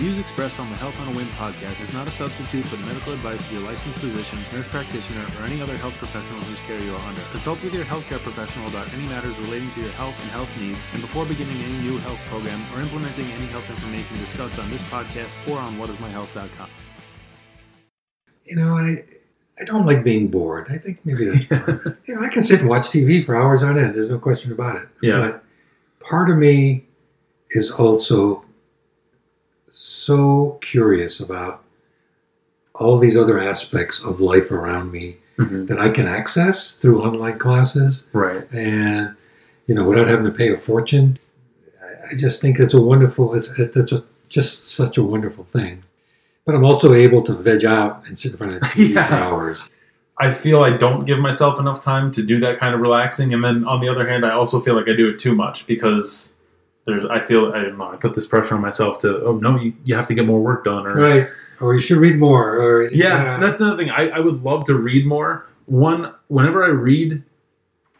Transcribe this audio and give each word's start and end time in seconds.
views 0.00 0.18
expressed 0.18 0.58
on 0.58 0.70
the 0.70 0.76
Health 0.76 0.98
on 1.00 1.08
a 1.08 1.10
WIMH 1.12 1.28
podcast 1.36 1.78
is 1.82 1.92
not 1.92 2.08
a 2.08 2.10
substitute 2.10 2.64
for 2.64 2.76
the 2.76 2.86
medical 2.86 3.12
advice 3.12 3.38
of 3.38 3.52
your 3.52 3.60
licensed 3.60 3.98
physician, 3.98 4.38
nurse 4.50 4.66
practitioner, 4.66 5.26
or 5.38 5.44
any 5.44 5.60
other 5.60 5.76
health 5.76 5.92
professional 5.98 6.40
whose 6.40 6.58
care 6.60 6.80
you 6.80 6.94
are 6.96 7.04
under. 7.06 7.20
Consult 7.32 7.62
with 7.62 7.74
your 7.74 7.84
healthcare 7.84 8.18
professional 8.18 8.66
about 8.68 8.90
any 8.94 9.04
matters 9.08 9.36
relating 9.40 9.70
to 9.72 9.80
your 9.80 9.90
health 10.00 10.18
and 10.22 10.30
health 10.30 10.48
needs, 10.58 10.88
and 10.94 11.02
before 11.02 11.26
beginning 11.26 11.54
any 11.60 11.78
new 11.84 11.98
health 11.98 12.18
program 12.30 12.58
or 12.74 12.80
implementing 12.80 13.26
any 13.26 13.44
health 13.52 13.68
information 13.68 14.16
discussed 14.16 14.58
on 14.58 14.70
this 14.70 14.80
podcast 14.84 15.36
or 15.46 15.58
on 15.58 15.76
whatismyhealth.com. 15.76 16.70
You 18.46 18.56
know, 18.56 18.78
I 18.78 19.04
I 19.60 19.64
don't 19.64 19.84
like 19.84 20.02
being 20.02 20.28
bored. 20.28 20.68
I 20.70 20.78
think 20.78 21.04
maybe 21.04 21.26
that's 21.26 21.44
part. 21.44 21.98
you 22.06 22.14
know, 22.14 22.22
I 22.22 22.30
can 22.30 22.42
sit 22.42 22.60
and 22.60 22.70
watch 22.70 22.88
TV 22.88 23.22
for 23.22 23.36
hours 23.36 23.62
on 23.62 23.78
end. 23.78 23.96
There's 23.96 24.08
no 24.08 24.18
question 24.18 24.50
about 24.50 24.76
it. 24.76 24.88
Yeah. 25.02 25.18
But 25.18 25.44
part 26.00 26.30
of 26.30 26.38
me 26.38 26.86
is 27.50 27.70
also 27.70 28.46
so 29.84 30.58
curious 30.60 31.20
about 31.20 31.62
all 32.74 32.98
these 32.98 33.16
other 33.16 33.40
aspects 33.40 34.02
of 34.02 34.20
life 34.20 34.50
around 34.50 34.92
me 34.92 35.16
Mm-hmm. 35.38 35.66
that 35.66 35.78
I 35.80 35.88
can 35.88 36.06
access 36.06 36.76
through 36.76 37.02
online 37.02 37.38
classes 37.38 38.04
Right. 38.12 38.46
and 38.52 39.14
you 39.66 39.74
know 39.74 39.84
without 39.84 40.06
having 40.06 40.26
to 40.26 40.30
pay 40.30 40.52
a 40.52 40.58
fortune. 40.58 41.18
I- 42.10 42.14
just 42.14 42.42
think 42.42 42.58
it's 42.58 42.74
a 42.74 42.80
wonderful. 42.80 43.34
It's 43.34 43.48
it, 43.58 43.74
it's 43.74 43.92
a, 43.92 44.04
just 44.28 44.72
such 44.72 44.98
a 44.98 45.02
wonderful 45.02 45.44
thing. 45.44 45.82
But 46.44 46.56
I'm 46.56 46.64
also 46.64 46.92
able 46.92 47.22
to 47.22 47.32
veg 47.32 47.64
out 47.64 48.02
and 48.06 48.18
sit 48.18 48.32
in 48.32 48.36
front 48.36 48.52
of 48.56 48.60
the 48.62 48.66
TV 48.66 48.94
Yeah. 48.94 49.08
for 49.08 49.14
hours. 49.14 49.70
I 50.18 50.30
feel 50.30 50.62
I 50.62 50.76
don't 50.76 51.06
give 51.06 51.18
myself 51.20 51.58
enough 51.58 51.80
time 51.80 52.10
to 52.12 52.22
do 52.22 52.38
that 52.40 52.58
kind 52.58 52.74
of 52.74 52.82
relaxing, 52.82 53.32
and 53.32 53.42
then 53.42 53.64
on 53.64 53.80
the 53.80 53.88
other 53.88 54.06
hand, 54.06 54.26
I 54.26 54.32
also 54.32 54.60
feel 54.60 54.74
like 54.74 54.88
I 54.88 54.94
do 54.94 55.08
it 55.08 55.18
too 55.18 55.34
much 55.34 55.66
because 55.66 56.34
there's. 56.90 57.04
I 57.10 57.20
feel 57.20 57.52
I 57.52 57.62
don't 57.62 57.78
know. 57.78 57.90
I 57.92 57.96
put 57.96 58.14
this 58.14 58.26
pressure 58.26 58.54
on 58.54 58.60
myself 58.60 58.98
to. 59.00 59.22
Oh 59.24 59.36
no, 59.36 59.56
you, 59.58 59.72
you 59.84 59.94
have 59.96 60.06
to 60.08 60.14
get 60.14 60.26
more 60.26 60.40
work 60.40 60.64
done, 60.64 60.86
or 60.86 60.94
Right. 60.94 61.28
Or 61.60 61.74
you 61.74 61.80
should 61.80 61.98
read 61.98 62.18
more. 62.18 62.54
Or 62.56 62.90
yeah, 62.90 63.36
that's 63.38 63.60
another 63.60 63.76
thing. 63.76 63.90
I, 63.90 64.08
I 64.08 64.18
would 64.20 64.36
love 64.42 64.64
to 64.64 64.74
read 64.74 65.06
more. 65.06 65.46
One, 65.66 66.12
whenever 66.28 66.64
I 66.64 66.68
read, 66.68 67.22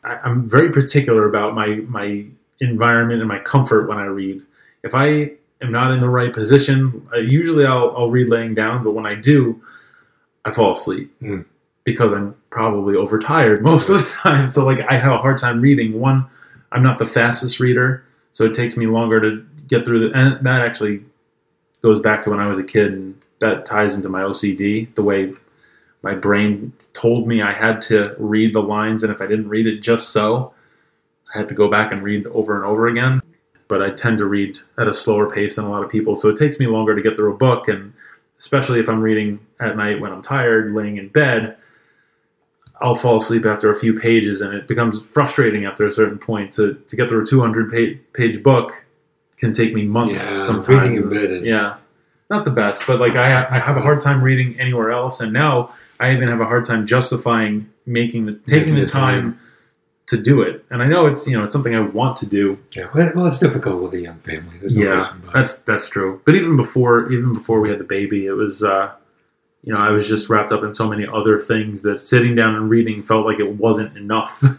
I, 0.03 0.17
I'm 0.25 0.49
very 0.49 0.71
particular 0.71 1.29
about 1.29 1.55
my 1.55 1.77
my 1.87 2.25
environment 2.61 3.21
and 3.21 3.29
my 3.29 3.39
comfort 3.39 3.89
when 3.89 3.99
I 3.99 4.05
read. 4.07 4.43
If 4.83 4.95
I 4.95 5.33
am 5.63 5.71
not 5.73 5.93
in 5.93 6.01
the 6.01 6.09
right 6.09 6.33
position, 6.33 7.07
uh, 7.13 7.19
usually 7.19 7.67
I'll, 7.67 7.95
I'll 7.97 8.11
read 8.11 8.29
laying 8.31 8.55
down, 8.55 8.83
but 8.83 8.93
when 8.93 9.05
I 9.07 9.15
do, 9.15 9.61
I 10.47 10.53
fall 10.53 10.73
asleep 10.73 11.15
Hmm. 11.21 11.43
because 11.85 12.13
I'm 12.15 12.35
probably 12.49 12.97
overtired 12.97 13.63
most 13.71 13.91
of 13.91 13.99
the 13.99 14.11
time. 14.23 14.47
So 14.47 14.65
like 14.65 14.81
I 14.91 14.97
have 14.97 15.13
a 15.13 15.19
hard 15.19 15.37
time 15.39 15.61
reading. 15.61 16.01
One, 16.01 16.27
I'm 16.73 16.83
not 16.83 16.99
the 16.99 17.07
fastest 17.07 17.61
reader, 17.61 18.05
so 18.33 18.45
it 18.45 18.55
takes 18.55 18.77
me 18.77 18.87
longer 18.87 19.21
to 19.21 19.47
get 19.69 19.85
through 19.85 20.09
the. 20.09 20.17
And 20.17 20.45
that 20.45 20.63
actually 20.63 21.05
goes 21.83 22.01
back 22.01 22.23
to 22.23 22.31
when 22.31 22.41
I 22.41 22.47
was 22.47 22.59
a 22.59 22.65
kid, 22.65 22.93
and 22.93 23.21
that 23.41 23.67
ties 23.67 23.95
into 23.95 24.09
my 24.09 24.23
OCD. 24.23 24.95
The 24.95 25.03
way 25.03 25.33
my 26.03 26.15
brain 26.15 26.73
told 26.93 27.27
me 27.27 27.43
I 27.43 27.53
had 27.53 27.81
to 27.83 28.15
read 28.19 28.55
the 28.55 28.63
lines, 28.63 29.03
and 29.03 29.13
if 29.13 29.21
I 29.21 29.27
didn't 29.27 29.49
read 29.49 29.67
it 29.67 29.81
just 29.81 30.11
so, 30.11 30.55
I 31.35 31.39
had 31.39 31.49
to 31.49 31.55
go 31.55 31.69
back 31.69 31.93
and 31.93 32.03
read 32.03 32.27
over 32.29 32.57
and 32.57 32.65
over 32.65 32.87
again. 32.87 33.21
But 33.69 33.83
I 33.83 33.91
tend 33.91 34.19
to 34.19 34.27
read 34.27 34.59
at 34.79 34.89
a 34.89 34.95
slower 34.95 35.31
pace 35.31 35.57
than 35.57 35.65
a 35.65 35.71
lot 35.71 35.85
of 35.85 35.91
people, 35.91 36.17
so 36.17 36.29
it 36.29 36.37
takes 36.37 36.59
me 36.59 36.67
longer 36.67 36.95
to 36.95 37.03
get 37.03 37.17
through 37.17 37.33
a 37.33 37.37
book, 37.37 37.69
and 37.69 37.93
especially 38.39 38.81
if 38.81 38.89
I'm 38.89 39.01
reading 39.01 39.39
at 39.61 39.77
night 39.77 40.01
when 40.01 40.13
I'm 40.13 40.23
tired, 40.23 40.75
laying 40.75 40.97
in 40.97 41.09
bed. 41.09 41.57
I'll 42.81 42.95
fall 42.95 43.17
asleep 43.17 43.45
after 43.45 43.71
a 43.71 43.75
few 43.79 43.95
pages, 43.95 44.41
and 44.41 44.55
it 44.55 44.67
becomes 44.67 45.01
frustrating 45.03 45.65
after 45.67 45.87
a 45.87 45.93
certain 45.93 46.19
point. 46.19 46.55
To, 46.55 46.75
to 46.75 46.97
get 46.97 47.09
through 47.09 47.23
a 47.23 47.27
200 47.27 47.71
page, 47.71 47.99
page 48.13 48.43
book 48.43 48.73
can 49.37 49.53
take 49.53 49.75
me 49.75 49.85
months. 49.85 50.31
Yeah, 50.31 50.47
sometimes. 50.47 50.69
reading 50.69 50.95
in 50.97 51.09
bed 51.11 51.31
is- 51.31 51.47
yeah, 51.47 51.77
not 52.31 52.45
the 52.45 52.51
best, 52.51 52.87
but 52.87 52.99
like 53.01 53.17
I, 53.17 53.47
I 53.51 53.59
have 53.59 53.77
a 53.77 53.83
hard 53.83 54.01
time 54.01 54.23
reading 54.23 54.59
anywhere 54.59 54.91
else, 54.91 55.21
and 55.21 55.33
now 55.33 55.75
I 55.99 56.13
even 56.15 56.29
have 56.29 56.41
a 56.41 56.47
hard 56.47 56.65
time 56.65 56.87
justifying 56.87 57.71
making 57.87 58.27
the 58.27 58.33
taking 58.47 58.75
the 58.75 58.81
the 58.83 58.87
time. 58.87 59.23
time 59.33 59.41
to 60.07 60.21
do 60.21 60.43
it. 60.43 60.65
And 60.71 60.83
I 60.83 60.89
know 60.89 61.07
it's 61.07 61.29
you 61.29 61.37
know 61.39 61.45
it's 61.45 61.53
something 61.53 61.73
I 61.75 61.81
want 61.81 62.17
to 62.17 62.27
do. 62.27 62.59
Yeah. 62.73 62.89
Well, 62.93 63.27
it's 63.27 63.39
difficult 63.39 63.81
with 63.81 63.95
a 63.95 64.01
young 64.01 64.19
family. 64.21 64.59
There's 64.59 64.75
no 64.75 64.83
yeah, 64.83 65.13
that's 65.33 65.61
that's 65.61 65.89
true. 65.89 66.21
But 66.25 66.35
even 66.35 66.57
before 66.57 67.13
even 67.13 67.33
before 67.33 67.61
we 67.61 67.69
had 67.71 67.79
the 67.79 67.85
baby, 67.85 68.27
it 68.27 68.33
was 68.33 68.65
uh, 68.65 68.91
you 69.65 69.73
know 69.73 69.81
I 69.81 69.91
was 69.91 70.09
just 70.09 70.29
wrapped 70.29 70.53
up 70.53 70.63
in 70.63 70.75
so 70.75 70.89
many 70.89 71.07
other 71.07 71.41
things 71.41 71.83
that 71.83 72.01
sitting 72.01 72.35
down 72.35 72.55
and 72.55 72.71
reading 72.71 73.03
felt 73.03 73.27
like 73.27 73.39
it 73.39 73.57
wasn't 73.57 73.97
enough. 73.97 74.43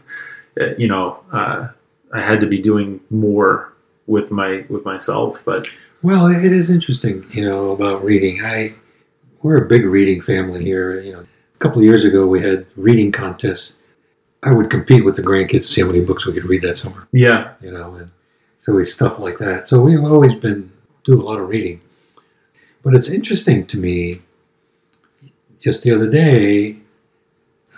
Uh, 0.59 0.75
you 0.77 0.85
know, 0.85 1.17
uh, 1.31 1.65
I 2.13 2.19
had 2.19 2.41
to 2.41 2.45
be 2.45 2.59
doing 2.59 2.99
more 3.09 3.71
with 4.05 4.31
my 4.31 4.65
with 4.67 4.83
myself. 4.83 5.41
But 5.45 5.65
Well, 6.01 6.27
it 6.27 6.51
is 6.51 6.69
interesting, 6.69 7.25
you 7.31 7.45
know, 7.45 7.71
about 7.71 8.03
reading. 8.03 8.43
I 8.43 8.73
we're 9.41 9.63
a 9.63 9.67
big 9.67 9.85
reading 9.85 10.21
family 10.21 10.61
here. 10.63 10.99
You 10.99 11.13
know, 11.13 11.25
a 11.55 11.57
couple 11.59 11.79
of 11.79 11.85
years 11.85 12.03
ago 12.03 12.27
we 12.27 12.41
had 12.41 12.65
reading 12.75 13.13
contests. 13.13 13.75
I 14.43 14.51
would 14.51 14.69
compete 14.69 15.05
with 15.05 15.15
the 15.15 15.21
grandkids 15.21 15.61
to 15.61 15.67
see 15.67 15.81
how 15.81 15.87
many 15.87 16.01
books 16.01 16.25
we 16.25 16.33
could 16.33 16.45
read 16.45 16.63
that 16.63 16.77
summer. 16.77 17.07
yeah, 17.13 17.53
You 17.61 17.71
know, 17.71 17.93
and 17.95 18.11
so 18.59 18.73
we 18.73 18.83
stuff 18.85 19.19
like 19.19 19.37
that. 19.37 19.69
So 19.69 19.79
we've 19.79 20.03
always 20.03 20.35
been 20.35 20.71
do 21.03 21.19
a 21.19 21.23
lot 21.23 21.39
of 21.39 21.47
reading. 21.47 21.79
But 22.83 22.95
it's 22.95 23.09
interesting 23.09 23.65
to 23.67 23.77
me. 23.77 24.21
Just 25.61 25.83
the 25.83 25.91
other 25.91 26.09
day, 26.09 26.77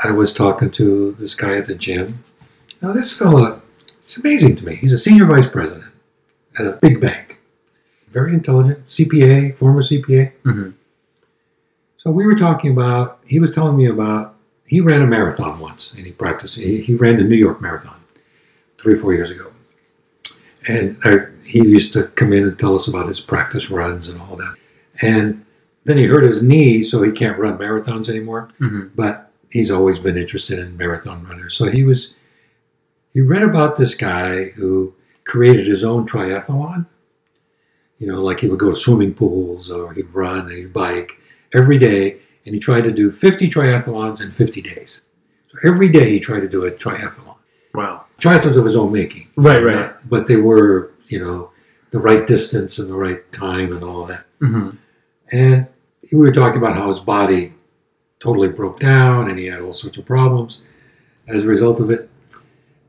I 0.01 0.11
was 0.11 0.33
talking 0.33 0.71
to 0.71 1.11
this 1.19 1.35
guy 1.35 1.57
at 1.57 1.66
the 1.66 1.75
gym. 1.75 2.23
Now, 2.81 2.94
this 2.94 3.11
fella, 3.11 3.61
it's 3.99 4.17
amazing 4.17 4.55
to 4.55 4.66
me. 4.66 4.75
He's 4.75 4.94
a 4.94 4.97
senior 4.97 5.25
vice 5.25 5.49
president 5.49 5.91
at 6.57 6.66
a 6.66 6.79
big 6.81 7.01
bank. 7.01 7.41
Very 8.07 8.33
intelligent, 8.33 8.88
CPA, 8.88 9.57
former 9.57 9.83
CPA. 9.83 10.31
hmm 10.44 10.69
So 11.97 12.09
we 12.09 12.25
were 12.25 12.38
talking 12.38 12.71
about, 12.71 13.19
he 13.25 13.39
was 13.39 13.53
telling 13.53 13.75
me 13.75 13.88
about, 13.88 14.35
he 14.65 14.79
ran 14.79 15.01
a 15.01 15.07
marathon 15.07 15.59
once 15.59 15.91
and 15.91 16.05
he 16.05 16.13
practiced, 16.13 16.55
he, 16.55 16.81
he 16.81 16.95
ran 16.95 17.17
the 17.17 17.23
New 17.23 17.35
York 17.35 17.61
Marathon 17.61 18.00
three 18.77 18.94
or 18.94 18.97
four 18.97 19.13
years 19.13 19.29
ago. 19.29 19.51
And 20.67 20.97
uh, 21.03 21.25
he 21.44 21.59
used 21.59 21.91
to 21.94 22.03
come 22.03 22.31
in 22.31 22.44
and 22.44 22.57
tell 22.57 22.75
us 22.75 22.88
about 22.88 23.09
his 23.09 23.19
practice 23.19 23.69
runs 23.69 24.07
and 24.07 24.21
all 24.21 24.38
that. 24.38 24.55
And 25.01 25.45
then 25.85 25.97
he 25.97 26.05
hurt 26.05 26.23
his 26.23 26.41
knee, 26.44 26.81
so 26.83 27.01
he 27.01 27.11
can't 27.11 27.38
run 27.39 27.57
marathons 27.57 28.09
anymore. 28.09 28.49
hmm 28.57 28.88
But 28.95 29.31
he's 29.49 29.71
always 29.71 29.99
been 29.99 30.17
interested 30.17 30.59
in 30.59 30.77
marathon 30.77 31.23
runners. 31.27 31.55
So 31.57 31.66
he 31.69 31.83
was, 31.83 32.16
he 33.13 33.21
read 33.21 33.44
about 33.44 33.77
this 33.77 33.95
guy 33.95 34.45
who 34.45 34.94
created 35.25 35.67
his 35.67 35.83
own 35.83 36.07
triathlon. 36.07 36.85
You 37.99 38.07
know, 38.07 38.21
like 38.23 38.39
he 38.39 38.47
would 38.47 38.59
go 38.59 38.71
to 38.71 38.75
swimming 38.75 39.13
pools 39.13 39.69
or 39.71 39.94
he'd 39.94 40.13
run, 40.13 40.47
or 40.47 40.51
he'd 40.51 40.73
bike 40.73 41.11
every 41.53 41.77
day. 41.77 42.17
And 42.45 42.53
he 42.53 42.59
tried 42.59 42.81
to 42.81 42.91
do 42.91 43.11
50 43.11 43.50
triathlons 43.50 44.21
in 44.21 44.31
50 44.31 44.61
days. 44.61 45.01
So 45.51 45.57
every 45.63 45.89
day 45.89 46.09
he 46.09 46.19
tried 46.19 46.41
to 46.41 46.50
do 46.50 46.65
a 46.65 46.71
triathlon. 46.71 47.35
wow, 47.73 48.05
Triathlons 48.19 48.57
of 48.57 48.65
his 48.65 48.75
own 48.75 48.91
making. 48.91 49.29
right, 49.38 49.63
right. 49.63 49.94
But, 50.01 50.09
but 50.09 50.27
they 50.27 50.35
were, 50.38 50.91
you 51.07 51.19
know, 51.23 51.51
the 51.91 52.00
right 52.00 52.25
distance 52.27 52.79
and 52.79 52.89
the 52.89 52.95
right 52.95 53.31
time 53.31 53.71
and 53.71 53.83
all 53.83 54.05
that. 54.07 54.25
hmm 54.39 54.71
And 55.31 55.67
we 56.13 56.19
were 56.28 56.31
talking 56.31 56.57
about 56.57 56.75
how 56.75 56.88
his 56.90 57.00
body 57.00 57.53
totally 58.19 58.47
broke 58.47 58.79
down 58.79 59.29
and 59.29 59.40
he 59.40 59.46
had 59.46 59.62
all 59.62 59.74
sorts 59.74 59.97
of 59.97 60.06
problems 60.06 60.62
as 61.28 61.44
a 61.44 61.47
result 61.47 61.79
of 61.79 61.90
it. 61.90 62.09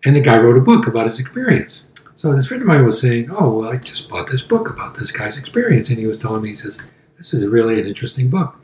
And 0.05 0.15
the 0.15 0.21
guy 0.21 0.39
wrote 0.39 0.59
a 0.59 0.61
book 0.61 0.87
about 0.87 1.07
his 1.07 1.19
experience. 1.19 1.85
So 2.17 2.35
this 2.35 2.47
friend 2.47 2.63
of 2.63 2.69
mine 2.69 2.85
was 2.85 3.01
saying, 3.01 3.31
Oh, 3.31 3.59
well, 3.59 3.71
I 3.71 3.77
just 3.77 4.09
bought 4.09 4.29
this 4.29 4.43
book 4.43 4.69
about 4.69 4.95
this 4.95 5.11
guy's 5.11 5.39
experience. 5.39 5.89
And 5.89 5.99
he 5.99 6.07
was 6.07 6.19
telling 6.19 6.43
me, 6.43 6.51
he 6.51 6.57
says, 6.57 6.77
This 7.17 7.33
is 7.33 7.47
really 7.47 7.81
an 7.81 7.87
interesting 7.87 8.29
book. 8.29 8.57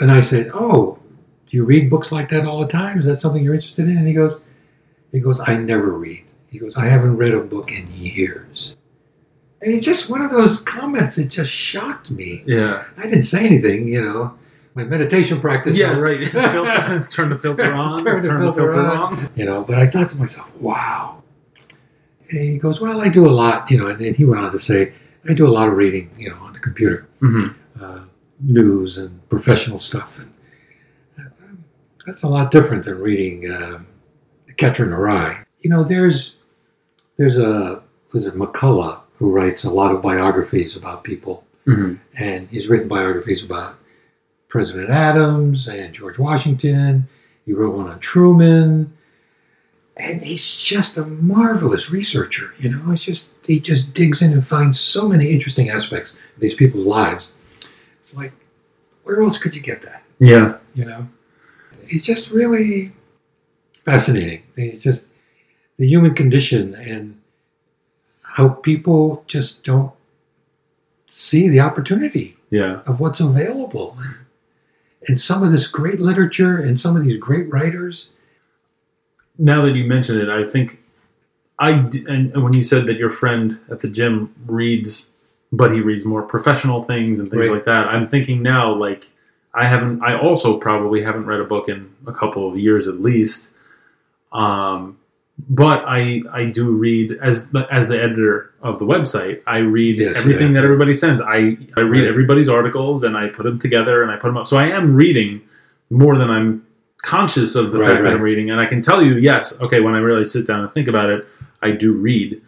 And 0.00 0.10
I 0.10 0.20
said, 0.20 0.50
Oh, 0.54 0.98
do 1.48 1.56
you 1.56 1.64
read 1.64 1.90
books 1.90 2.10
like 2.10 2.30
that 2.30 2.46
all 2.46 2.60
the 2.60 2.72
time? 2.72 2.98
Is 2.98 3.04
that 3.04 3.20
something 3.20 3.44
you're 3.44 3.54
interested 3.54 3.86
in? 3.86 3.98
And 3.98 4.08
he 4.08 4.14
goes, 4.14 4.40
he 5.12 5.20
goes, 5.20 5.40
I 5.46 5.56
never 5.56 5.92
read. 5.92 6.24
He 6.50 6.58
goes, 6.58 6.76
I 6.76 6.86
haven't 6.86 7.16
read 7.16 7.34
a 7.34 7.40
book 7.40 7.70
in 7.70 7.88
years. 7.94 8.73
And 9.60 9.72
it's 9.74 9.86
just 9.86 10.10
one 10.10 10.20
of 10.20 10.30
those 10.30 10.60
comments 10.60 11.16
that 11.16 11.28
just 11.28 11.50
shocked 11.50 12.10
me. 12.10 12.42
Yeah, 12.46 12.84
I 12.96 13.04
didn't 13.04 13.22
say 13.24 13.44
anything, 13.46 13.88
you 13.88 14.02
know. 14.02 14.36
My 14.74 14.82
meditation 14.82 15.40
practice. 15.40 15.78
yeah, 15.78 15.92
helped. 15.92 16.02
right. 16.02 16.26
filter, 16.26 17.06
turn 17.08 17.28
the 17.30 17.38
filter 17.38 17.72
on. 17.72 18.04
Turn 18.04 18.20
Turn, 18.20 18.40
the 18.40 18.52
filter 18.52 18.72
filter 18.72 18.80
on. 18.80 19.18
on. 19.18 19.30
You 19.36 19.44
know, 19.44 19.62
but 19.62 19.76
I 19.78 19.86
thought 19.86 20.10
to 20.10 20.16
myself, 20.16 20.52
wow. 20.56 21.22
And 22.28 22.40
he 22.40 22.58
goes, 22.58 22.80
well, 22.80 23.00
I 23.00 23.08
do 23.08 23.24
a 23.28 23.30
lot, 23.30 23.70
you 23.70 23.78
know, 23.78 23.86
and 23.86 24.00
then 24.00 24.14
he 24.14 24.24
went 24.24 24.44
on 24.44 24.50
to 24.50 24.58
say, 24.58 24.92
I 25.28 25.32
do 25.32 25.46
a 25.46 25.50
lot 25.52 25.68
of 25.68 25.74
reading, 25.74 26.10
you 26.18 26.28
know, 26.30 26.36
on 26.38 26.52
the 26.52 26.58
computer, 26.58 27.06
hmm 27.20 27.48
uh, 27.80 28.00
news 28.40 28.98
and 28.98 29.26
professional 29.28 29.78
stuff. 29.78 30.18
And 30.18 30.32
uh, 31.18 31.30
that's 32.06 32.22
a 32.22 32.28
lot 32.28 32.50
different 32.50 32.84
than 32.84 32.98
reading 32.98 33.50
um, 33.52 33.86
Catcher 34.56 34.84
in 34.84 34.90
the 34.90 34.96
Rye. 34.96 35.44
You 35.60 35.70
know, 35.70 35.84
there's 35.84 36.36
there's 37.16 37.38
a 37.38 37.82
was 38.12 38.26
it 38.26 38.34
McCullough 38.34 39.00
who 39.18 39.30
writes 39.30 39.64
a 39.64 39.70
lot 39.70 39.92
of 39.92 40.02
biographies 40.02 40.76
about 40.76 41.04
people 41.04 41.44
hmm 41.64 41.94
and 42.16 42.48
he's 42.48 42.68
written 42.68 42.88
biographies 42.88 43.42
about 43.42 43.76
President 44.48 44.90
Adams 44.90 45.66
and 45.68 45.92
George 45.94 46.18
Washington. 46.18 47.08
He 47.46 47.52
wrote 47.52 47.74
one 47.74 47.88
on 47.88 47.98
Truman. 48.00 48.92
and 49.96 50.22
he's 50.22 50.56
just 50.58 50.96
a 50.96 51.04
marvelous 51.04 51.90
researcher. 51.90 52.52
You 52.58 52.70
know, 52.70 52.90
it's 52.92 53.02
just 53.04 53.30
he 53.46 53.58
just 53.60 53.94
digs 53.94 54.22
in 54.22 54.32
and 54.32 54.46
finds 54.46 54.78
so 54.80 55.08
many 55.08 55.30
interesting 55.30 55.70
aspects 55.70 56.10
of 56.12 56.40
these 56.40 56.54
people's 56.54 56.86
lives. 56.86 57.30
It's 58.02 58.14
like, 58.14 58.32
where 59.04 59.22
else 59.22 59.38
could 59.42 59.54
you 59.56 59.62
get 59.62 59.82
that? 59.82 60.02
Yeah. 60.18 60.58
You 60.74 60.84
know, 60.84 61.08
it's 61.88 62.04
just 62.04 62.30
really 62.30 62.92
fascinating. 63.84 64.42
It's 64.56 64.82
just 64.82 65.08
the 65.78 65.86
human 65.88 66.14
condition 66.14 66.74
and 66.74 67.20
how 68.34 68.48
people 68.48 69.22
just 69.28 69.62
don't 69.62 69.92
see 71.08 71.48
the 71.48 71.60
opportunity 71.60 72.36
Yeah. 72.50 72.80
of 72.84 72.98
what's 72.98 73.20
available. 73.20 73.96
And 75.06 75.20
some 75.20 75.44
of 75.44 75.52
this 75.52 75.68
great 75.68 76.00
literature 76.00 76.56
and 76.56 76.80
some 76.80 76.96
of 76.96 77.04
these 77.04 77.16
great 77.16 77.48
writers. 77.52 78.08
Now 79.38 79.62
that 79.64 79.74
you 79.76 79.84
mention 79.84 80.18
it, 80.20 80.28
I 80.28 80.44
think 80.44 80.78
I 81.60 81.70
and 82.08 82.42
when 82.42 82.52
you 82.54 82.64
said 82.64 82.86
that 82.86 82.96
your 82.96 83.10
friend 83.10 83.58
at 83.70 83.78
the 83.80 83.86
gym 83.88 84.34
reads, 84.46 85.10
but 85.52 85.72
he 85.72 85.80
reads 85.80 86.04
more 86.04 86.22
professional 86.22 86.82
things 86.82 87.20
and 87.20 87.30
things 87.30 87.46
Right. 87.46 87.54
like 87.54 87.64
that. 87.66 87.86
I'm 87.86 88.08
thinking 88.08 88.42
now, 88.42 88.74
like 88.74 89.06
I 89.54 89.66
haven't. 89.68 90.02
I 90.02 90.18
also 90.18 90.58
probably 90.58 91.02
haven't 91.02 91.26
read 91.26 91.38
a 91.38 91.44
book 91.44 91.68
in 91.68 91.88
a 92.08 92.12
couple 92.12 92.48
of 92.50 92.58
years 92.58 92.88
at 92.88 93.00
least. 93.00 93.52
Um, 94.32 94.96
but 95.48 95.82
I 95.86 96.22
I 96.32 96.46
do 96.46 96.70
read 96.70 97.18
as 97.20 97.50
the, 97.50 97.66
as 97.70 97.88
the 97.88 98.00
editor 98.00 98.52
of 98.62 98.78
the 98.78 98.84
website. 98.86 99.42
I 99.46 99.58
read 99.58 99.96
Yes, 99.98 100.16
everything 100.16 100.48
yeah. 100.48 100.60
that 100.60 100.64
everybody 100.64 100.94
sends. 100.94 101.20
I 101.20 101.56
I 101.76 101.80
read 101.80 102.00
Right. 102.02 102.08
everybody's 102.08 102.48
articles 102.48 103.02
and 103.04 103.16
I 103.16 103.28
put 103.28 103.42
them 103.44 103.58
together 103.58 104.02
and 104.02 104.10
I 104.12 104.16
put 104.16 104.28
them 104.28 104.36
up. 104.36 104.46
So 104.46 104.56
I 104.56 104.68
am 104.68 104.94
reading 104.94 105.42
more 105.90 106.16
than 106.16 106.30
I'm 106.30 106.66
conscious 107.02 107.54
of 107.56 107.72
the 107.72 107.78
Right, 107.78 107.90
fact 107.90 108.04
that. 108.04 108.12
I'm 108.14 108.22
reading. 108.22 108.50
And 108.50 108.60
I 108.60 108.66
can 108.66 108.80
tell 108.80 109.02
you, 109.02 109.16
yes, 109.16 109.60
okay, 109.60 109.80
when 109.80 109.94
I 109.94 109.98
really 109.98 110.24
sit 110.24 110.46
down 110.46 110.60
and 110.60 110.72
think 110.72 110.88
about 110.88 111.10
it, 111.10 111.26
I 111.60 111.72
do 111.72 111.92
read 111.92 112.40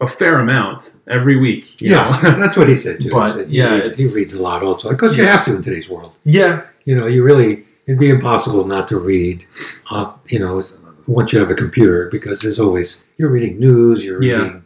a 0.00 0.06
fair 0.06 0.38
amount 0.38 0.92
every 1.08 1.36
week. 1.36 1.80
Yeah, 1.80 2.18
that's 2.22 2.56
what 2.56 2.68
he 2.68 2.76
said 2.76 3.00
too. 3.00 3.10
But, 3.10 3.28
he, 3.28 3.32
said 3.38 3.48
he, 3.50 3.56
yeah, 3.58 3.74
reads, 3.74 3.98
he 4.14 4.20
reads 4.20 4.34
a 4.34 4.42
lot 4.42 4.62
also 4.62 4.90
because 4.90 5.16
you 5.16 5.24
have 5.24 5.44
to 5.46 5.56
in 5.56 5.62
today's 5.62 5.88
world. 5.88 6.14
yeah, 6.24 6.62
You 6.84 6.94
know, 6.96 7.06
you 7.06 7.22
really 7.22 7.64
it'd 7.86 7.98
be 7.98 8.10
impossible 8.10 8.64
not 8.66 8.88
to 8.90 8.98
read. 8.98 9.44
Uh, 9.90 10.12
you 10.28 10.38
know, 10.38 10.62
once 11.06 11.32
you 11.32 11.38
have 11.38 11.50
a 11.50 11.54
computer 11.54 12.08
because 12.10 12.40
there's 12.40 12.60
always 12.60 13.02
you're 13.18 13.30
reading 13.30 13.58
news, 13.58 14.04
you're 14.04 14.22
Yeah. 14.22 14.36
reading, 14.42 14.64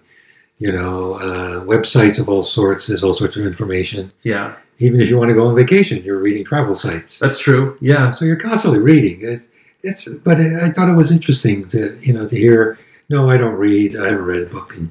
you 0.59 0.73
know, 0.73 1.15
uh, 1.15 1.65
websites 1.65 2.19
of 2.21 2.29
all 2.29 2.43
sorts. 2.43 2.87
There's 2.87 3.03
all 3.03 3.15
sorts 3.15 3.37
of 3.37 3.47
information. 3.47 4.13
yeah, 4.23 4.55
Even 4.79 5.01
if 5.01 5.09
you 5.11 5.17
want 5.19 5.29
to 5.31 5.35
go 5.35 5.47
on 5.49 5.55
vacation, 5.55 6.03
you're 6.05 6.19
reading 6.19 6.45
travel 6.45 6.75
sites. 6.75 7.19
that's 7.19 7.39
true. 7.39 7.77
Yeah, 7.81 8.11
So 8.13 8.25
you're 8.25 8.37
constantly 8.37 8.81
reading. 8.81 9.21
It, 9.23 9.41
it's 9.83 10.09
but 10.09 10.41
I 10.41 10.71
thought 10.73 10.89
it 10.89 10.95
was 10.97 11.13
interesting 11.13 11.69
to 11.71 11.97
you 12.03 12.13
know 12.13 12.27
to 12.29 12.37
hear. 12.37 12.79
No, 13.09 13.31
I 13.31 13.37
don't 13.37 13.55
read. 13.55 13.95
I 13.97 14.07
haven't 14.11 14.25
read 14.25 14.43
a 14.43 14.47
book 14.47 14.75
in 14.77 14.91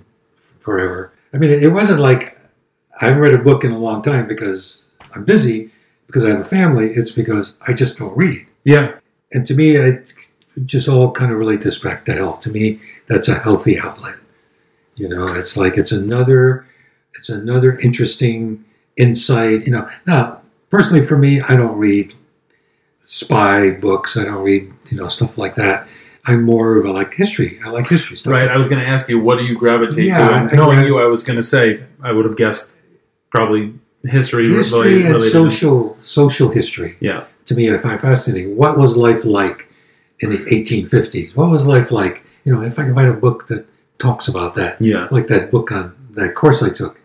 forever. 0.61 1.11
I 1.33 1.37
mean, 1.37 1.49
it 1.51 1.71
wasn't 1.73 1.99
like 1.99 2.37
I 3.01 3.05
haven't 3.07 3.21
read 3.21 3.33
a 3.33 3.43
book 3.49 3.63
in 3.65 3.71
a 3.71 3.77
long 3.79 4.01
time 4.03 4.25
because 4.27 4.81
I'm 5.13 5.25
busy 5.25 5.69
because 6.07 6.23
I 6.23 6.29
have 6.29 6.39
a 6.39 6.45
family. 6.45 6.93
It's 6.93 7.11
because 7.11 7.55
I 7.67 7.73
just 7.73 7.97
don't 7.97 8.15
read. 8.15 8.45
yeah, 8.63 8.93
And 9.33 9.45
to 9.47 9.53
me, 9.53 9.77
I 9.85 9.99
just 10.65 10.87
all 10.87 11.11
kind 11.11 11.31
of 11.31 11.37
relate 11.37 11.61
this 11.61 11.79
back 11.79 12.05
to 12.05 12.13
health. 12.13 12.41
To 12.41 12.49
me, 12.49 12.79
that's 13.07 13.27
a 13.27 13.35
healthy 13.39 13.77
outlet. 13.79 14.15
You 14.95 15.09
know, 15.09 15.25
it's 15.25 15.57
like 15.57 15.77
it's 15.77 15.91
another, 15.91 16.65
it's 17.19 17.29
another 17.29 17.77
interesting 17.79 18.63
insight. 18.97 19.65
You 19.65 19.73
know, 19.73 19.89
now 20.05 20.41
personally 20.69 21.05
for 21.05 21.17
me, 21.17 21.41
I 21.41 21.55
don't 21.55 21.77
read 21.77 22.13
spy 23.03 23.71
books. 23.71 24.17
I 24.17 24.23
don't 24.25 24.43
read 24.43 24.71
you 24.89 24.97
know 24.97 25.07
stuff 25.07 25.37
like 25.37 25.55
that. 25.55 25.87
I'm 26.27 26.43
more 26.43 26.77
of 26.77 26.85
a 26.85 26.91
like 26.91 27.13
history. 27.13 27.59
I 27.63 27.69
like 27.69 27.87
history 27.87 28.17
stuff. 28.17 28.31
right. 28.31 28.47
I 28.49 28.57
was 28.57 28.67
going 28.67 28.81
to 28.81 28.87
ask 28.87 29.07
you, 29.09 29.19
what 29.19 29.37
do 29.37 29.45
you 29.45 29.55
gravitate 29.55 30.05
Yeah, 30.07 30.47
to? 30.49 30.55
Knowing 30.55 30.83
you, 30.83 30.97
I 30.99 31.05
was 31.05 31.23
going 31.23 31.35
to 31.37 31.43
say 31.43 31.83
I 32.01 32.11
would 32.11 32.25
have 32.25 32.35
guessed 32.35 32.79
probably 33.29 33.75
history, 34.03 34.49
History 34.51 34.79
related. 34.79 35.05
and 35.05 35.13
related. 35.15 35.31
social 35.31 35.97
social 35.99 36.49
history. 36.49 36.95
Yeah, 36.99 37.25
to 37.47 37.53
me 37.55 37.73
I 37.73 37.77
find 37.79 37.99
fascinating. 37.99 38.55
What 38.55 38.77
was 38.77 38.95
life 38.97 39.23
like 39.25 39.67
in 40.19 40.29
the 40.31 40.37
1850s? 40.37 41.35
What 41.35 41.49
was 41.49 41.67
life 41.67 41.91
like? 41.91 42.23
You 42.45 42.53
know, 42.53 42.61
if 42.61 42.77
I 42.79 42.83
can 42.83 42.95
find 42.95 43.07
a 43.09 43.13
book 43.13 43.47
that 43.47 43.65
talks 43.99 44.27
about 44.27 44.55
that, 44.55 44.79
yeah, 44.81 45.07
like 45.11 45.27
that 45.27 45.51
book 45.51 45.71
on 45.71 45.95
that 46.11 46.35
course 46.35 46.61
I 46.63 46.69
took, 46.69 46.99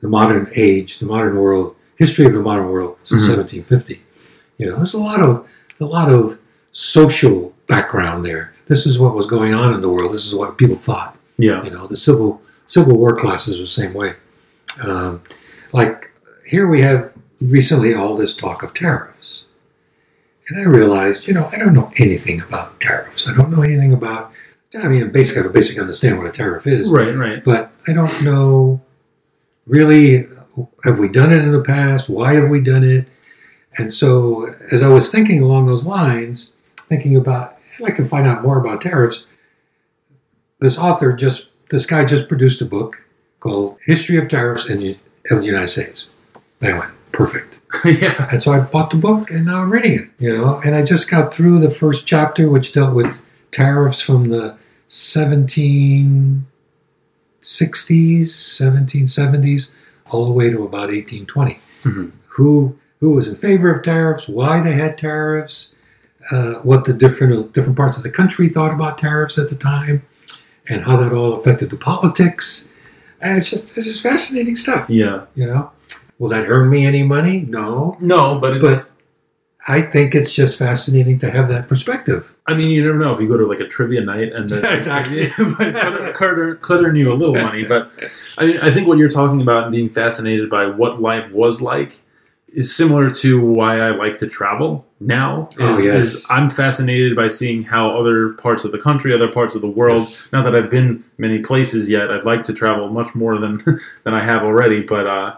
the 0.00 0.08
modern 0.08 0.50
age, 0.54 0.98
the 0.98 1.06
modern 1.06 1.36
world, 1.36 1.76
history 1.96 2.26
of 2.26 2.32
the 2.32 2.40
modern 2.40 2.68
world 2.70 2.96
since 3.04 3.24
Mhm. 3.24 3.28
1750. 3.28 4.02
You 4.58 4.70
know, 4.70 4.76
there's 4.76 4.94
a 4.94 5.00
lot 5.00 5.20
of 5.20 5.46
a 5.80 5.84
lot 5.84 6.10
of 6.12 6.38
social 6.72 7.52
background 7.66 8.24
there. 8.24 8.52
This 8.68 8.86
is 8.86 8.98
what 8.98 9.14
was 9.14 9.26
going 9.26 9.52
on 9.54 9.74
in 9.74 9.80
the 9.80 9.88
world. 9.88 10.12
This 10.14 10.26
is 10.26 10.34
what 10.34 10.56
people 10.56 10.76
thought. 10.76 11.16
yeah, 11.36 11.62
You 11.64 11.70
know, 11.70 11.86
the 11.86 11.96
civil 11.96 12.40
civil 12.68 12.96
war 12.96 13.14
classes 13.16 13.58
were 13.58 13.64
the 13.64 13.70
same 13.70 13.92
way. 13.94 14.14
Um, 14.82 15.20
like 15.72 16.10
here 16.46 16.66
we 16.68 16.80
have 16.82 17.12
recently 17.40 17.94
all 17.94 18.16
this 18.16 18.36
talk 18.36 18.62
of 18.62 18.72
tariffs, 18.72 19.43
and 20.48 20.58
I 20.58 20.62
realized, 20.62 21.26
you 21.26 21.34
know, 21.34 21.48
I 21.52 21.58
don't 21.58 21.74
know 21.74 21.92
anything 21.96 22.40
about 22.40 22.80
tariffs. 22.80 23.28
I 23.28 23.34
don't 23.34 23.50
know 23.50 23.62
anything 23.62 23.92
about. 23.92 24.32
I 24.76 24.88
mean, 24.88 25.10
basically, 25.10 25.48
I 25.48 25.52
basically 25.52 25.82
understand 25.82 26.18
what 26.18 26.26
a 26.26 26.32
tariff 26.32 26.66
is, 26.66 26.90
right, 26.90 27.14
right. 27.14 27.44
but 27.44 27.70
I 27.86 27.92
don't 27.92 28.24
know 28.24 28.80
really. 29.66 30.28
Have 30.84 31.00
we 31.00 31.08
done 31.08 31.32
it 31.32 31.42
in 31.42 31.50
the 31.50 31.62
past? 31.62 32.08
Why 32.08 32.34
have 32.34 32.48
we 32.48 32.60
done 32.60 32.84
it? 32.84 33.08
And 33.76 33.92
so, 33.92 34.54
as 34.70 34.84
I 34.84 34.88
was 34.88 35.10
thinking 35.10 35.42
along 35.42 35.66
those 35.66 35.84
lines, 35.84 36.52
thinking 36.76 37.16
about, 37.16 37.58
I'd 37.74 37.80
like 37.80 37.96
to 37.96 38.04
find 38.04 38.26
out 38.28 38.44
more 38.44 38.58
about 38.58 38.80
tariffs. 38.80 39.26
This 40.60 40.78
author 40.78 41.12
just, 41.12 41.48
this 41.70 41.86
guy 41.86 42.04
just 42.04 42.28
produced 42.28 42.62
a 42.62 42.66
book 42.66 43.04
called 43.40 43.78
"History 43.84 44.16
of 44.16 44.28
Tariffs 44.28 44.66
in 44.66 44.78
the, 44.78 44.96
the 45.28 45.44
United 45.44 45.68
States." 45.68 46.08
And 46.60 46.74
I 46.74 46.78
went, 46.78 46.92
perfect. 47.10 47.58
yeah, 47.84 48.28
And 48.30 48.42
so 48.42 48.52
I 48.52 48.60
bought 48.60 48.90
the 48.90 48.96
book 48.96 49.30
and 49.30 49.46
now 49.46 49.62
I'm 49.62 49.70
reading 49.70 49.98
it, 49.98 50.08
you 50.18 50.36
know. 50.36 50.60
And 50.64 50.74
I 50.74 50.82
just 50.82 51.10
got 51.10 51.34
through 51.34 51.60
the 51.60 51.70
first 51.70 52.06
chapter, 52.06 52.48
which 52.50 52.72
dealt 52.72 52.94
with 52.94 53.24
tariffs 53.52 54.00
from 54.00 54.28
the 54.28 54.56
1760s, 54.90 56.44
1770s, 57.42 59.68
all 60.10 60.26
the 60.26 60.32
way 60.32 60.50
to 60.50 60.64
about 60.64 60.90
1820. 60.90 61.58
Mhm. 61.82 62.12
Who 62.28 62.76
who 63.00 63.10
was 63.10 63.28
in 63.28 63.36
favor 63.36 63.74
of 63.74 63.82
tariffs? 63.82 64.28
Why 64.28 64.62
they 64.62 64.72
had 64.74 64.96
tariffs? 64.96 65.74
Uh, 66.30 66.54
what 66.62 66.84
the 66.86 66.94
different 66.94 67.52
different 67.52 67.76
parts 67.76 67.98
of 67.98 68.02
the 68.02 68.10
country 68.10 68.48
thought 68.48 68.72
about 68.72 68.96
tariffs 68.98 69.36
at 69.36 69.50
the 69.50 69.54
time, 69.56 70.02
and 70.68 70.82
how 70.84 70.96
that 70.96 71.12
all 71.12 71.34
affected 71.34 71.68
the 71.70 71.76
politics. 71.76 72.66
And 73.20 73.36
it's 73.38 73.50
just 73.50 73.74
this 73.74 73.86
is 73.86 74.00
fascinating 74.00 74.56
stuff, 74.56 74.88
yeah. 74.88 75.22
you 75.34 75.46
know. 75.46 75.70
Will 76.18 76.28
that 76.30 76.48
earn 76.48 76.70
me 76.70 76.86
any 76.86 77.02
money? 77.02 77.40
No. 77.40 77.96
No, 78.00 78.38
but 78.38 78.56
it's. 78.56 78.94
I 79.66 79.80
think 79.80 80.14
it's 80.14 80.32
just 80.34 80.58
fascinating 80.58 81.18
to 81.20 81.30
have 81.30 81.48
that 81.48 81.68
perspective. 81.68 82.30
I 82.46 82.52
mean, 82.54 82.68
you 82.70 82.84
never 82.84 82.98
know 82.98 83.14
if 83.14 83.20
you 83.20 83.26
go 83.26 83.38
to 83.38 83.46
like 83.46 83.60
a 83.60 83.66
trivia 83.66 84.02
night 84.02 84.30
and 84.32 84.48
then 84.50 84.62
Exactly. 84.76 85.28
but 85.58 85.74
could, 85.74 86.14
could, 86.14 86.38
earn- 86.38 86.58
could 86.60 86.84
earn 86.84 86.96
you 86.96 87.10
a 87.10 87.14
little 87.14 87.34
money. 87.34 87.64
But 87.64 87.90
I 88.36 88.58
I 88.62 88.70
think 88.70 88.86
what 88.86 88.98
you're 88.98 89.08
talking 89.08 89.40
about 89.40 89.64
and 89.64 89.72
being 89.72 89.88
fascinated 89.88 90.50
by 90.50 90.66
what 90.66 91.00
life 91.00 91.30
was 91.32 91.62
like 91.62 92.00
is 92.52 92.76
similar 92.76 93.10
to 93.10 93.40
why 93.40 93.78
I 93.80 93.90
like 93.90 94.18
to 94.18 94.28
travel 94.28 94.84
now. 95.00 95.48
Is, 95.52 95.56
Oh, 95.60 95.78
yes. 95.82 96.04
is 96.14 96.26
I'm 96.30 96.50
fascinated 96.50 97.16
by 97.16 97.28
seeing 97.28 97.62
how 97.64 97.98
other 97.98 98.34
parts 98.34 98.64
of 98.64 98.70
the 98.72 98.78
country, 98.78 99.12
other 99.14 99.32
parts 99.32 99.54
of 99.54 99.62
the 99.62 99.66
world. 99.68 100.00
Yes. 100.00 100.30
Not 100.30 100.42
that 100.44 100.54
I've 100.54 100.70
been 100.70 101.02
many 101.16 101.38
places 101.38 101.88
yet. 101.90 102.10
I'd 102.10 102.24
like 102.24 102.42
to 102.44 102.52
travel 102.52 102.90
much 102.90 103.14
more 103.14 103.38
than 103.38 103.56
than 104.04 104.12
I 104.12 104.22
have 104.22 104.42
already. 104.42 104.82
But 104.82 105.06
uh, 105.06 105.36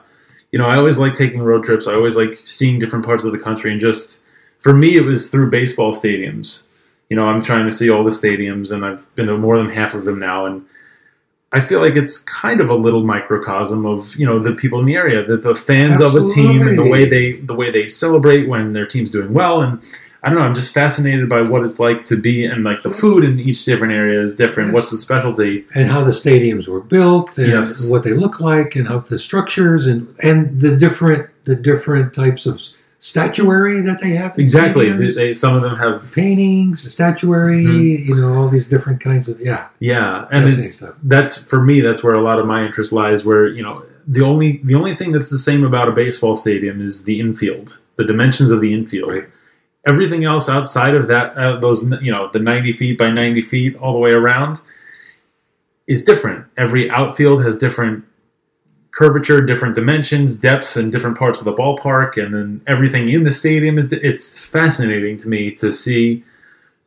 you 0.52 0.58
know, 0.58 0.66
I 0.66 0.76
always 0.76 0.98
like 0.98 1.14
taking 1.14 1.40
road 1.40 1.64
trips. 1.64 1.86
I 1.86 1.94
always 1.94 2.16
like 2.16 2.36
seeing 2.44 2.78
different 2.78 3.04
parts 3.04 3.24
of 3.24 3.32
the 3.32 3.38
country, 3.38 3.70
and 3.72 3.80
just 3.80 4.22
for 4.60 4.72
me, 4.74 4.96
it 4.96 5.04
was 5.04 5.30
through 5.30 5.50
baseball 5.50 5.92
stadiums. 5.92 6.64
You 7.08 7.16
know, 7.16 7.26
I'm 7.26 7.40
trying 7.40 7.66
to 7.66 7.72
see 7.72 7.90
all 7.90 8.04
the 8.04 8.10
stadiums, 8.10 8.72
and 8.72 8.84
I've 8.84 9.14
been 9.14 9.26
to 9.26 9.36
more 9.38 9.58
than 9.58 9.68
half 9.68 9.94
of 9.94 10.04
them 10.04 10.18
now, 10.18 10.46
and 10.46 10.64
I 11.52 11.60
feel 11.60 11.80
like 11.80 11.94
it's 11.94 12.18
kind 12.18 12.60
of 12.60 12.70
a 12.70 12.74
little 12.74 13.04
microcosm 13.04 13.86
of 13.86 14.14
you 14.16 14.26
know 14.26 14.38
the 14.38 14.52
people 14.52 14.80
in 14.80 14.86
the 14.86 14.96
area, 14.96 15.24
that 15.24 15.42
the 15.42 15.54
fans 15.54 16.00
of 16.00 16.14
a 16.14 16.26
team, 16.26 16.66
and 16.66 16.78
the 16.78 16.84
way 16.84 17.08
they 17.08 17.32
the 17.32 17.54
way 17.54 17.70
they 17.70 17.88
celebrate 17.88 18.48
when 18.48 18.72
their 18.72 18.86
team's 18.86 19.10
doing 19.10 19.32
well, 19.32 19.62
and 19.62 19.82
I 20.26 20.30
don't 20.30 20.38
know. 20.38 20.45
I'm 20.45 20.54
just 20.56 20.75
fascinated 20.75 21.28
by 21.28 21.40
what 21.42 21.62
it's 21.62 21.78
like 21.78 22.04
to 22.06 22.16
be, 22.16 22.45
and 22.45 22.64
like 22.64 22.83
the 22.83 22.90
food 22.90 23.23
in 23.23 23.38
each 23.38 23.64
different 23.64 23.92
area 23.92 24.21
is 24.21 24.35
different. 24.35 24.71
Yes. 24.71 24.75
What's 24.75 24.90
the 24.90 24.97
specialty? 24.99 25.64
And 25.73 25.88
how 25.88 26.02
the 26.02 26.11
stadiums 26.11 26.66
were 26.66 26.80
built 26.80 27.38
and 27.38 27.47
Yes. 27.47 27.88
what 27.88 28.02
they 28.02 28.12
look 28.12 28.40
like 28.40 28.75
and 28.75 28.88
how 28.88 28.99
the 29.09 29.18
structures 29.18 29.87
and, 29.87 30.12
and 30.21 30.61
the 30.61 30.75
different 30.76 31.30
the 31.45 31.54
different 31.54 32.12
types 32.12 32.45
of 32.47 32.61
statuary 32.99 33.80
that 33.83 34.00
they 34.00 34.11
have. 34.16 34.37
Exactly. 34.37 34.90
They, 34.90 35.11
they, 35.12 35.33
some 35.33 35.54
of 35.54 35.62
them 35.62 35.76
have 35.76 36.11
paintings, 36.12 36.92
statuary, 36.92 37.64
Mhm. 37.64 38.09
you 38.09 38.16
know, 38.16 38.35
all 38.35 38.49
these 38.49 38.68
different 38.68 39.00
kinds 39.00 39.28
of 39.28 39.40
yeah. 39.40 39.68
Yeah, 39.78 40.26
and 40.33 40.47
it's 40.49 40.75
stuff. 40.78 40.95
that's 41.04 41.37
for 41.37 41.62
me. 41.62 41.80
That's 41.80 42.02
where 42.02 42.14
a 42.14 42.23
lot 42.23 42.40
of 42.40 42.47
my 42.47 42.66
interest 42.66 42.90
lies. 42.92 43.25
Where 43.25 43.47
you 43.47 43.62
know 43.62 43.85
the 44.09 44.23
only 44.23 44.61
the 44.64 44.75
only 44.75 44.97
thing 44.97 45.12
that's 45.12 45.30
the 45.30 45.38
same 45.38 45.62
about 45.64 45.88
a 45.88 45.92
baseball 45.92 46.35
stadium 46.35 46.80
is 46.80 47.04
the 47.04 47.21
infield, 47.21 47.78
the 47.95 48.04
dimensions 48.04 48.50
of 48.50 48.61
the 48.61 48.75
infield, 48.75 49.11
Right. 49.12 49.28
Everything 49.87 50.25
else 50.25 50.49
outside 50.49 50.95
of 50.95 51.09
that, 51.09 51.37
uh, 51.37 51.59
those 51.59 51.85
you 52.02 52.11
know, 52.11 52.28
the 52.33 52.38
ninety 52.38 52.73
feet 52.73 52.99
by 52.99 53.11
ninety 53.11 53.40
feet 53.40 53.76
all 53.76 53.93
the 53.93 53.99
way 53.99 54.11
around, 54.11 54.61
is 55.87 56.02
different. 56.02 56.47
Every 56.57 56.90
outfield 56.90 57.45
has 57.45 57.57
different 57.57 58.05
curvature, 58.90 59.40
different 59.40 59.75
dimensions, 59.75 60.37
depths, 60.37 60.76
and 60.76 60.90
different 60.90 61.19
parts 61.19 61.38
of 61.38 61.45
the 61.45 61.55
ballpark, 61.55 62.23
and 62.23 62.35
then 62.35 62.62
everything 62.66 63.09
in 63.09 63.25
the 63.25 63.33
stadium 63.33 63.78
is. 63.78 63.93
It's 63.93 64.45
fascinating 64.45 65.19
to 65.19 65.28
me 65.28 65.52
to 65.52 65.71
see 65.71 66.25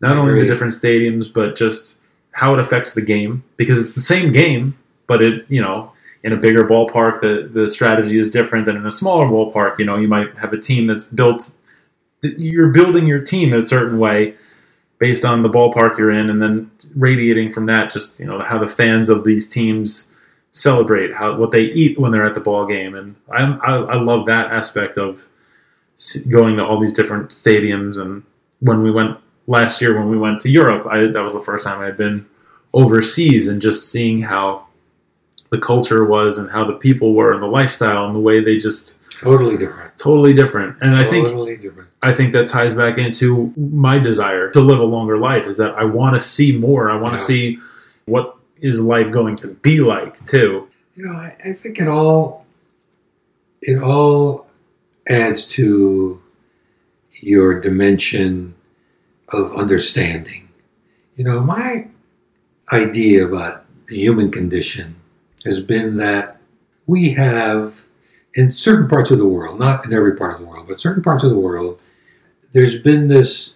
not 0.01 0.18
only 0.18 0.39
the 0.39 0.48
different 0.48 0.74
stadiums, 0.74 1.32
but 1.32 1.56
just 1.56 2.01
how 2.32 2.53
it 2.53 2.60
affects 2.60 2.94
the 2.94 3.01
game 3.01 3.44
because 3.58 3.82
it's 3.82 3.91
the 3.91 4.01
same 4.01 4.32
game, 4.32 4.77
but 5.08 5.22
it 5.22 5.46
you 5.50 5.62
know 5.62 5.91
in 6.24 6.34
a 6.34 6.38
bigger 6.38 6.65
ballpark 6.65 7.22
the 7.22 7.50
the 7.53 7.70
strategy 7.70 8.20
is 8.20 8.29
different 8.29 8.65
than 8.65 8.75
in 8.75 8.86
a 8.86 8.91
smaller 8.91 9.25
ballpark. 9.25 9.79
You 9.79 9.86
know, 9.86 9.98
you 9.98 10.08
might 10.08 10.38
have 10.38 10.53
a 10.53 10.58
team 10.58 10.88
that's 10.88 11.10
built. 11.10 11.53
You're 12.21 12.69
building 12.69 13.07
your 13.07 13.21
team 13.21 13.53
a 13.53 13.61
certain 13.61 13.99
way 13.99 14.35
based 14.99 15.23
on 15.23 15.41
the 15.41 15.49
ballpark 15.49 15.97
you're 15.97 16.11
in, 16.11 16.29
and 16.29 16.41
then 16.41 16.69
radiating 16.95 17.51
from 17.51 17.65
that, 17.65 17.91
just 17.91 18.19
you 18.19 18.25
know 18.25 18.39
how 18.39 18.59
the 18.59 18.67
fans 18.67 19.09
of 19.09 19.23
these 19.23 19.47
teams 19.47 20.11
celebrate, 20.51 21.13
how 21.13 21.35
what 21.38 21.51
they 21.51 21.63
eat 21.63 21.97
when 21.99 22.11
they're 22.11 22.25
at 22.25 22.33
the 22.33 22.41
ball 22.41 22.65
game, 22.65 22.95
and 22.95 23.15
I 23.31 23.43
I, 23.43 23.75
I 23.75 23.95
love 24.01 24.25
that 24.25 24.51
aspect 24.51 24.97
of 24.97 25.25
going 26.29 26.57
to 26.57 26.65
all 26.65 26.79
these 26.79 26.93
different 26.93 27.29
stadiums. 27.29 27.97
And 27.97 28.23
when 28.59 28.83
we 28.83 28.91
went 28.91 29.17
last 29.47 29.81
year, 29.81 29.97
when 29.97 30.09
we 30.09 30.17
went 30.17 30.39
to 30.41 30.49
Europe, 30.49 30.88
I, 30.88 31.07
that 31.07 31.23
was 31.23 31.33
the 31.33 31.41
first 31.41 31.65
time 31.65 31.79
I 31.81 31.85
had 31.85 31.97
been 31.97 32.25
overseas, 32.73 33.47
and 33.47 33.61
just 33.61 33.91
seeing 33.91 34.19
how 34.21 34.67
the 35.49 35.57
culture 35.57 36.05
was 36.05 36.38
and 36.38 36.49
how 36.51 36.65
the 36.65 36.73
people 36.73 37.13
were 37.13 37.33
and 37.33 37.41
the 37.41 37.47
lifestyle 37.47 38.05
and 38.05 38.15
the 38.15 38.19
way 38.19 38.39
they 38.39 38.57
just 38.57 38.99
Totally 39.19 39.57
different. 39.57 39.97
totally 39.97 40.33
different. 40.33 40.77
And 40.81 40.95
I 40.95 41.03
think 41.03 41.27
totally 41.27 41.57
different. 41.57 41.89
I 42.01 42.13
think 42.13 42.31
that 42.33 42.47
ties 42.47 42.73
back 42.73 42.97
into 42.97 43.53
my 43.57 43.99
desire 43.99 44.49
to 44.51 44.61
live 44.61 44.79
a 44.79 44.83
longer 44.85 45.17
life 45.17 45.45
is 45.45 45.57
that 45.57 45.71
I 45.75 45.83
want 45.83 46.15
to 46.15 46.21
see 46.21 46.55
more. 46.57 46.89
I 46.89 46.95
want 46.95 47.17
to 47.17 47.21
Yeah. 47.21 47.27
see 47.27 47.59
what 48.05 48.38
is 48.61 48.79
life 48.81 49.11
going 49.11 49.35
to 49.38 49.47
be 49.49 49.79
like 49.81 50.23
too. 50.25 50.67
You 50.95 51.05
know, 51.05 51.13
I, 51.13 51.35
I 51.43 51.53
think 51.53 51.79
it 51.79 51.88
all 51.88 52.45
it 53.61 53.81
all 53.81 54.47
adds 55.07 55.45
to 55.47 56.21
your 57.21 57.59
dimension 57.59 58.53
of 59.29 59.53
understanding. 59.55 60.47
You 61.17 61.25
know, 61.25 61.41
my 61.41 61.88
idea 62.71 63.25
about 63.27 63.65
the 63.88 63.97
human 63.97 64.31
condition 64.31 64.95
has 65.45 65.59
been 65.59 65.97
that 65.97 66.38
we 66.88 67.09
have 67.11 67.81
in 68.36 68.51
certain 68.51 68.88
parts 68.88 69.12
of 69.12 69.17
the 69.17 69.27
world, 69.27 69.59
not 69.59 69.86
in 69.86 69.93
every 69.93 70.15
part 70.15 70.36
of 70.36 70.39
the 70.39 70.45
world, 70.45 70.67
but 70.67 70.81
certain 70.81 71.03
parts 71.03 71.24
of 71.24 71.29
the 71.29 71.39
world, 71.39 71.79
there's 72.53 72.79
been 72.79 73.07
this 73.07 73.55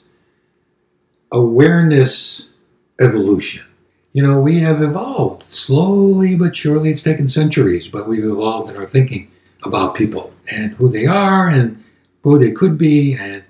awareness 1.31 2.51
evolution. 2.99 3.65
You 4.13 4.25
know, 4.25 4.39
we 4.39 4.59
have 4.59 4.81
evolved 4.81 5.51
slowly 5.51 6.35
but 6.35 6.55
surely. 6.55 6.91
It's 6.91 7.03
taken 7.03 7.27
centuries, 7.27 7.87
but 7.87 8.07
we've 8.07 8.23
evolved 8.23 8.69
in 8.69 8.77
our 8.77 8.87
thinking 8.87 9.31
about 9.63 9.95
people 9.95 10.33
and 10.51 10.73
who 10.73 10.89
they 10.89 11.07
are 11.07 11.47
and 11.47 11.83
who 12.21 12.37
they 12.37 12.51
could 12.51 12.77
be 12.77 13.13
and 13.15 13.43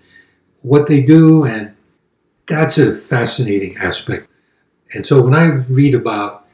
what 0.62 0.88
they 0.88 1.02
do. 1.02 1.44
And 1.44 1.76
that's 2.48 2.78
a 2.78 2.96
fascinating 2.96 3.78
aspect. 3.78 4.30
And 4.94 5.06
so 5.06 5.22
when 5.22 5.34
I 5.34 5.46
read 5.46 5.96
about 5.96 6.48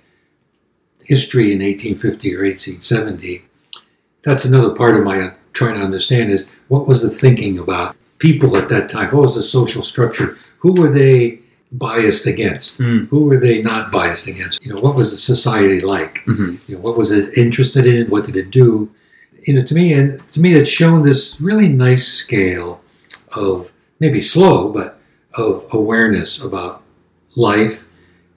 history 1.04 1.52
in 1.52 1.60
1850 1.60 2.36
or 2.36 2.44
1870, 2.44 3.44
that's 4.24 4.46
another 4.46 4.72
part 4.76 4.96
of 4.96 5.04
my 5.04 5.34
trying 5.54 5.76
to 5.76 5.82
understand 5.82 6.32
is 6.32 6.46
what 6.68 6.88
was 6.88 7.02
the 7.02 7.10
thinking 7.10 7.60
about 7.60 7.96
people 8.20 8.58
at 8.58 8.70
that 8.70 8.90
time? 8.90 9.10
What 9.12 9.24
was 9.24 9.36
the 9.36 9.44
social 9.44 9.84
structure? 9.84 10.38
Who 10.60 10.74
were 10.74 10.90
they 10.90 11.40
biased 11.72 12.28
against? 12.28 12.80
Mm. 12.80 13.08
Who 13.08 13.26
were 13.26 13.38
they 13.38 13.62
not 13.62 13.92
biased 13.92 14.28
against? 14.28 14.64
You 14.64 14.74
know, 14.74 14.80
what 14.80 14.96
was 14.96 15.12
the 15.12 15.18
society 15.18 15.82
like? 15.82 16.20
Mm-hmm. 16.26 16.56
You 16.68 16.76
know, 16.76 16.82
what 16.82 16.98
was 16.98 17.12
it 17.12 17.38
interested 17.38 17.86
in? 17.86 18.10
What 18.10 18.26
did 18.26 18.38
it 18.38 18.52
do? 18.52 18.90
You 19.44 19.56
know, 19.56 19.64
to 19.64 19.74
me, 19.74 19.94
and 19.94 20.22
to 20.34 20.42
me, 20.42 20.54
it's 20.54 20.70
shown 20.70 21.04
this 21.04 21.40
really 21.40 21.70
nice 21.70 22.08
scale 22.08 22.82
of 23.32 23.72
maybe 24.00 24.22
slow, 24.22 24.70
but 24.70 25.00
of 25.36 25.66
awareness 25.72 26.42
about 26.42 26.84
life 27.36 27.88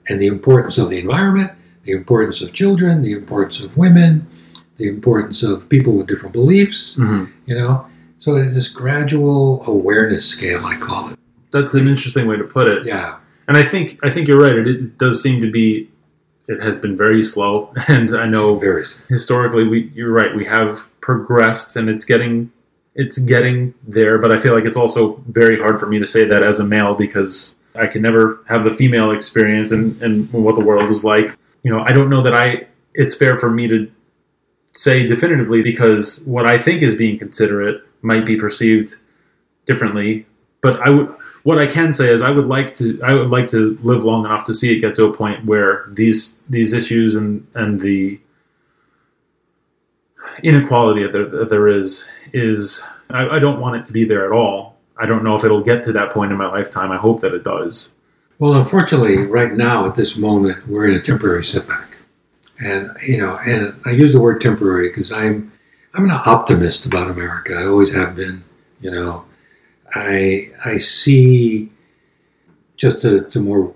and 0.07 0.21
the 0.21 0.27
importance 0.27 0.77
of 0.77 0.89
the 0.89 0.99
environment, 0.99 1.51
the 1.83 1.91
importance 1.91 2.41
of 2.41 2.53
children, 2.53 3.01
the 3.01 3.13
importance 3.13 3.59
of 3.59 3.75
women, 3.75 4.27
the 4.77 4.87
importance 4.87 5.43
of 5.43 5.69
people 5.69 5.93
with 5.93 6.07
different 6.07 6.33
beliefs. 6.33 6.97
Mm-hmm. 6.97 7.31
You 7.45 7.55
know, 7.55 7.85
so 8.19 8.35
it's 8.35 8.53
this 8.53 8.69
gradual 8.69 9.63
awareness 9.67 10.25
scale, 10.25 10.65
I 10.65 10.77
call 10.77 11.09
it. 11.09 11.19
That's 11.51 11.73
an 11.73 11.87
interesting 11.87 12.27
way 12.27 12.37
to 12.37 12.45
put 12.45 12.69
it. 12.69 12.85
Yeah, 12.85 13.17
And 13.47 13.57
I 13.57 13.63
think 13.63 13.99
I 14.01 14.09
think 14.09 14.27
you're 14.27 14.39
right. 14.39 14.55
It, 14.55 14.67
it 14.67 14.97
does 14.97 15.21
seem 15.21 15.41
to 15.41 15.51
be. 15.51 15.89
It 16.47 16.61
has 16.61 16.77
been 16.77 16.97
very 16.97 17.23
slow, 17.23 17.73
and 17.87 18.15
I 18.15 18.25
know 18.25 18.57
very. 18.57 18.85
historically 19.09 19.67
we. 19.67 19.91
You're 19.93 20.11
right. 20.11 20.35
We 20.35 20.45
have 20.45 20.89
progressed, 21.01 21.75
and 21.75 21.89
it's 21.89 22.05
getting 22.05 22.51
it's 22.95 23.17
getting 23.17 23.73
there. 23.87 24.17
But 24.17 24.31
I 24.31 24.39
feel 24.39 24.55
like 24.55 24.65
it's 24.65 24.77
also 24.77 25.21
very 25.27 25.59
hard 25.59 25.79
for 25.79 25.87
me 25.87 25.99
to 25.99 26.07
say 26.07 26.23
that 26.25 26.43
as 26.43 26.59
a 26.59 26.65
male 26.65 26.95
because 26.95 27.57
I 27.75 27.87
can 27.87 28.01
never 28.01 28.39
have 28.47 28.63
the 28.63 28.71
female 28.71 29.11
experience 29.11 29.71
and 29.71 30.01
and 30.01 30.31
what 30.31 30.55
the 30.55 30.65
world 30.65 30.89
is 30.89 31.03
like. 31.03 31.35
You 31.63 31.71
know, 31.71 31.81
I 31.81 31.91
don't 31.91 32.09
know 32.09 32.23
that 32.23 32.33
I. 32.33 32.67
It's 32.93 33.15
fair 33.15 33.37
for 33.37 33.49
me 33.49 33.67
to 33.67 33.91
say 34.73 35.05
definitively 35.05 35.61
because 35.61 36.23
what 36.25 36.45
I 36.45 36.57
think 36.57 36.81
is 36.81 36.95
being 36.95 37.17
considerate 37.17 37.83
might 38.01 38.25
be 38.25 38.35
perceived 38.35 38.95
differently. 39.65 40.25
But 40.61 40.81
I 40.81 40.89
would 40.89 41.15
what 41.43 41.59
I 41.59 41.67
can 41.67 41.93
say 41.93 42.11
is 42.11 42.21
I 42.21 42.31
would 42.31 42.47
like 42.47 42.75
to 42.77 42.99
I 43.03 43.13
would 43.13 43.29
like 43.29 43.49
to 43.49 43.77
live 43.83 44.03
long 44.03 44.25
enough 44.25 44.45
to 44.45 44.53
see 44.53 44.75
it 44.75 44.79
get 44.79 44.95
to 44.95 45.05
a 45.05 45.13
point 45.13 45.45
where 45.45 45.85
these 45.89 46.35
these 46.49 46.73
issues 46.73 47.15
and 47.15 47.45
and 47.53 47.79
the 47.79 48.19
inequality 50.41 51.03
that 51.03 51.11
there, 51.11 51.25
that 51.25 51.49
there 51.49 51.67
is 51.67 52.07
is 52.31 52.81
I, 53.09 53.27
I 53.27 53.39
don't 53.39 53.59
want 53.59 53.75
it 53.75 53.85
to 53.85 53.93
be 53.93 54.05
there 54.05 54.25
at 54.25 54.31
all. 54.31 54.77
I 54.97 55.05
don't 55.05 55.23
know 55.23 55.35
if 55.35 55.43
it'll 55.43 55.61
get 55.61 55.83
to 55.83 55.91
that 55.93 56.11
point 56.11 56.31
in 56.31 56.37
my 56.37 56.47
lifetime. 56.47 56.91
I 56.91 56.97
hope 56.97 57.21
that 57.21 57.33
it 57.33 57.43
does. 57.43 57.95
Well, 58.39 58.55
unfortunately, 58.55 59.17
right 59.17 59.53
now 59.53 59.85
at 59.87 59.95
this 59.95 60.17
moment, 60.17 60.67
we're 60.67 60.87
in 60.87 60.95
a 60.95 61.01
temporary 61.01 61.43
setback, 61.43 61.92
and 62.63 62.91
you 63.05 63.17
know, 63.17 63.37
and 63.37 63.73
I 63.85 63.91
use 63.91 64.11
the 64.13 64.19
word 64.21 64.41
temporary 64.41 64.89
because 64.89 65.11
I'm 65.11 65.51
I'm 65.93 66.05
an 66.05 66.11
optimist 66.11 66.85
about 66.85 67.09
America. 67.09 67.53
I 67.55 67.65
always 67.65 67.93
have 67.93 68.15
been. 68.15 68.43
You 68.81 68.91
know, 68.91 69.25
I 69.95 70.51
I 70.65 70.77
see 70.77 71.71
just 72.77 73.01
to, 73.01 73.21
to 73.29 73.39
more 73.39 73.73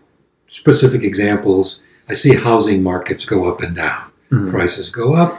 specific 0.48 1.04
examples. 1.04 1.80
I 2.10 2.14
see 2.14 2.36
housing 2.36 2.84
markets 2.84 3.26
go 3.26 3.46
up 3.50 3.62
and 3.62 3.76
down, 3.76 4.04
Mhm. 4.32 4.50
prices 4.52 4.90
go 4.90 5.14
up, 5.14 5.32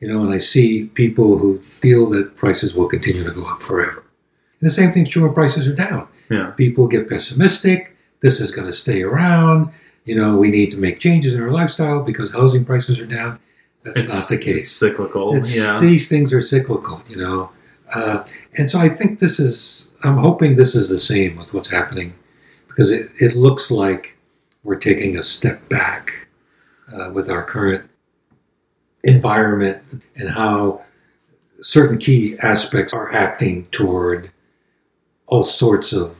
you 0.00 0.08
know, 0.08 0.22
and 0.22 0.32
I 0.32 0.38
see 0.38 0.84
people 0.94 1.38
who 1.38 1.58
feel 1.58 2.08
that 2.10 2.36
prices 2.36 2.74
will 2.74 2.86
continue 2.86 3.24
to 3.24 3.30
go 3.30 3.44
up 3.46 3.62
forever. 3.62 4.02
And 4.60 4.70
the 4.70 4.74
same 4.74 4.92
thing's 4.92 5.08
true 5.10 5.24
when 5.24 5.34
prices 5.34 5.66
are 5.66 5.74
down 5.74 6.06
Yeah. 6.30 6.50
people 6.56 6.86
get 6.86 7.08
pessimistic. 7.08 7.96
This 8.20 8.40
is 8.40 8.50
going 8.52 8.66
to 8.68 8.72
stay 8.74 9.02
around. 9.02 9.68
You 10.04 10.16
know, 10.16 10.36
we 10.36 10.50
need 10.50 10.70
to 10.72 10.78
make 10.78 10.98
changes 10.98 11.34
in 11.34 11.40
our 11.40 11.50
lifestyle 11.50 12.02
because 12.02 12.32
housing 12.32 12.64
prices 12.64 12.98
are 12.98 13.06
down. 13.06 13.38
That's 13.84 14.00
It's 14.00 14.14
not 14.14 14.28
the 14.28 14.34
It's 14.36 14.44
case. 14.44 14.72
cyclical. 14.72 15.36
It's, 15.36 15.56
yeah. 15.56 15.80
These 15.80 16.08
things 16.08 16.32
are 16.32 16.42
cyclical, 16.42 17.02
you 17.08 17.16
know. 17.16 17.50
Uh, 17.92 18.24
and 18.54 18.70
so 18.70 18.78
I 18.80 18.88
think 18.88 19.18
this 19.20 19.38
is, 19.38 19.88
I'm 20.02 20.16
hoping 20.18 20.56
this 20.56 20.74
is 20.74 20.88
the 20.88 21.00
same 21.00 21.36
with 21.36 21.52
what's 21.54 21.68
happening 21.68 22.14
because 22.68 22.90
it, 22.90 23.10
it 23.20 23.36
looks 23.36 23.70
like 23.70 24.16
we're 24.64 24.76
taking 24.76 25.18
a 25.18 25.22
step 25.22 25.68
back 25.68 26.28
uh, 26.92 27.10
with 27.12 27.28
our 27.28 27.44
current 27.44 27.88
environment 29.04 29.82
and 30.16 30.30
how 30.30 30.82
certain 31.62 31.98
key 31.98 32.36
aspects 32.38 32.92
are 32.92 33.12
acting 33.12 33.66
toward 33.72 34.30
all 35.26 35.44
sorts 35.44 35.92
of 35.92 36.16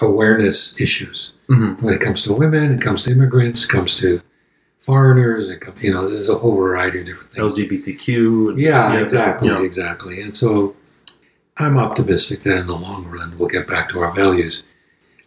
awareness 0.00 0.78
issues 0.80 1.32
hmm 1.48 1.74
when 1.84 1.94
it 1.94 2.00
comes 2.00 2.22
to 2.24 2.32
women, 2.32 2.72
it 2.74 2.80
comes 2.80 3.02
to 3.04 3.10
immigrants, 3.12 3.64
it 3.64 3.70
comes 3.72 3.96
to 3.96 4.20
foreigners, 4.80 5.48
it 5.48 5.60
comes, 5.60 5.80
you 5.82 5.92
know, 5.92 6.08
there's 6.08 6.28
a 6.28 6.34
whole 6.36 6.56
variety 6.56 7.00
of 7.00 7.06
different 7.06 7.30
things. 7.32 7.58
LGBTQ. 7.58 8.50
and- 8.50 8.58
Yeah, 8.58 8.98
exactly, 8.98 9.48
Yeah. 9.48 9.62
exactly. 9.62 10.20
And 10.22 10.36
so 10.36 10.76
I'm 11.56 11.76
optimistic 11.78 12.42
that 12.44 12.56
in 12.58 12.66
the 12.66 12.76
long 12.76 13.06
run 13.06 13.36
we'll 13.38 13.48
get 13.48 13.66
back 13.66 13.88
to 13.90 14.00
our 14.00 14.12
values. 14.14 14.62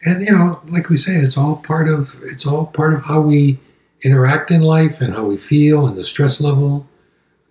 And 0.05 0.25
you 0.25 0.31
know, 0.31 0.61
like 0.69 0.89
we 0.89 0.95
say, 0.97 1.15
it's 1.15 1.37
all 1.37 1.57
part 1.57 1.89
of 1.89 2.15
it's 2.23 2.45
all 2.45 2.67
part 2.67 2.93
of 2.93 3.01
how 3.03 3.19
we 3.21 3.59
interact 4.03 4.49
in 4.49 4.61
life 4.61 5.01
and 5.01 5.13
how 5.13 5.25
we 5.25 5.35
feel 5.37 5.85
and 5.87 5.97
the 5.97 6.05
stress 6.05 6.39
level. 6.39 6.87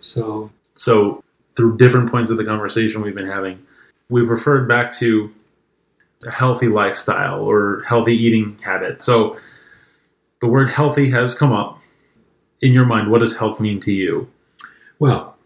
So 0.00 0.50
So, 0.74 1.22
through 1.56 1.76
different 1.76 2.08
points 2.10 2.30
of 2.30 2.36
the 2.38 2.44
conversation 2.44 3.02
we've 3.02 3.14
been 3.16 3.26
having, 3.26 3.58
we've 4.08 4.28
referred 4.30 4.68
back 4.68 4.92
to 4.98 5.30
a 6.26 6.30
healthy 6.30 6.66
lifestyle 6.66 7.40
or 7.40 7.82
healthy 7.86 8.16
eating 8.16 8.58
habit. 8.60 9.02
So, 9.02 9.38
the 10.40 10.46
word 10.46 10.70
healthy 10.70 11.10
has 11.10 11.34
come 11.34 11.52
up. 11.52 11.80
In 12.60 12.72
your 12.72 12.86
mind, 12.86 13.10
what 13.10 13.20
does 13.20 13.36
health 13.36 13.60
mean 13.60 13.80
to 13.80 13.92
you? 13.92 14.28
Well, 14.98 15.36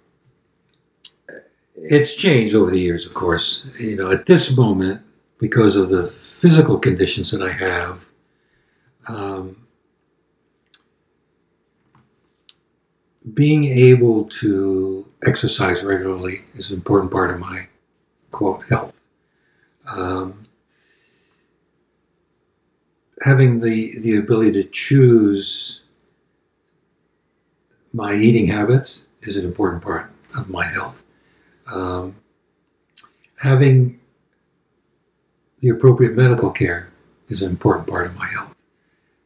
it's 1.77 2.15
changed 2.15 2.55
over 2.55 2.71
the 2.71 2.81
years, 2.81 3.07
of 3.07 3.15
course. 3.15 3.67
You 3.79 3.97
know, 3.97 4.11
at 4.11 4.27
this 4.27 4.57
moment, 4.57 5.03
because 5.39 5.77
of 5.77 5.89
the 5.91 6.09
physical 6.09 6.79
conditions 6.79 7.31
that 7.33 7.43
I 7.43 7.53
have, 7.53 8.01
um, 9.07 9.57
being 13.35 13.65
able 13.65 14.25
to 14.25 15.07
exercise 15.25 15.83
regularly 15.83 16.43
is 16.55 16.71
an 16.71 16.77
important 16.77 17.11
part 17.13 17.31
of 17.31 17.39
my 17.39 17.67
quote 18.31 18.65
health. 18.69 18.93
Um, 19.87 20.42
having 23.23 23.61
the 23.61 23.99
the 23.99 24.17
ability 24.17 24.53
to 24.53 24.65
choose 24.65 25.81
my 27.93 28.15
eating 28.15 28.49
habits 28.49 29.03
is 29.23 29.37
an 29.37 29.45
important 29.45 29.83
part 29.83 30.11
of 30.35 30.49
my 30.49 30.67
health. 30.67 31.05
Um, 31.67 32.17
having 33.37 34.01
the 35.61 35.69
appropriate 35.69 36.15
medical 36.15 36.51
care 36.51 36.89
is 37.29 37.43
an 37.43 37.51
important 37.51 37.87
part 37.87 38.07
of 38.07 38.17
my 38.17 38.27
health, 38.27 38.55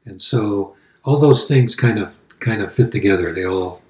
and 0.05 0.21
so 0.21 0.77
all 1.05 1.19
those 1.19 1.47
things 1.47 1.75
kind 1.75 1.99
of 1.99 2.15
kind 2.41 2.63
of 2.63 2.73
fit 2.73 2.93
together. 2.93 3.33
They 3.33 3.47
all 3.47 3.83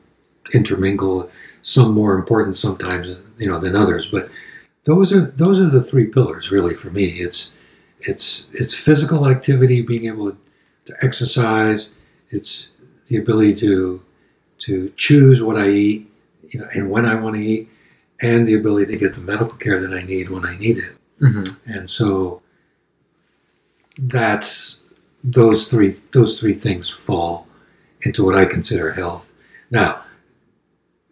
intermingle. 0.53 1.31
Some 1.63 1.93
more 1.93 2.15
important 2.15 2.57
sometimes, 2.57 3.09
you 3.39 3.49
know, 3.49 3.59
than 3.59 3.75
others, 3.75 4.07
but 4.07 4.31
those 4.85 5.13
are 5.13 5.33
those 5.37 5.61
are 5.61 5.69
the 5.69 5.83
three 5.83 6.07
pillars 6.07 6.53
really 6.53 6.75
for 6.75 6.91
me. 6.91 7.07
It's 7.21 7.51
it's 8.07 8.47
it's 8.53 8.75
physical 8.75 9.29
activity, 9.29 9.83
being 9.83 10.07
able 10.07 10.33
to 10.87 10.95
exercise. 11.03 11.91
It's 12.31 12.69
the 13.09 13.17
ability 13.19 13.57
to 13.61 14.03
to 14.61 14.93
choose 14.97 15.43
what 15.43 15.57
I 15.57 15.69
eat, 15.69 16.11
you 16.49 16.61
know, 16.61 16.69
and 16.73 16.91
when 16.91 17.05
I 17.05 17.15
want 17.15 17.37
to 17.37 17.43
eat, 17.43 17.69
and 18.21 18.47
the 18.47 18.55
ability 18.55 18.93
to 18.93 18.99
get 18.99 19.15
the 19.15 19.21
medical 19.21 19.59
care 19.59 19.81
that 19.81 19.93
I 19.93 20.03
need 20.03 20.31
when 20.31 20.47
I 20.47 20.57
need 20.57 20.79
it. 20.79 20.97
Mm-hmm. 21.21 21.71
And 21.71 21.91
so 21.91 22.43
that's 23.99 24.81
those 25.25 25.69
three 25.69 25.97
those 26.13 26.39
three 26.39 26.55
things 26.55 26.89
fall 26.91 27.47
into 28.03 28.25
what 28.25 28.37
I 28.37 28.45
consider 28.45 28.93
health. 28.93 29.29
Now, 29.71 30.03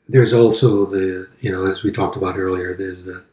there's 0.09 0.33
also 0.33 0.87
the 0.87 1.29
you 1.41 1.51
know 1.51 1.67
as 1.67 1.83
we 1.83 1.91
talked 1.91 2.17
about 2.17 2.39
earlier, 2.39 2.75
there's 2.75 3.05
the 3.05 3.25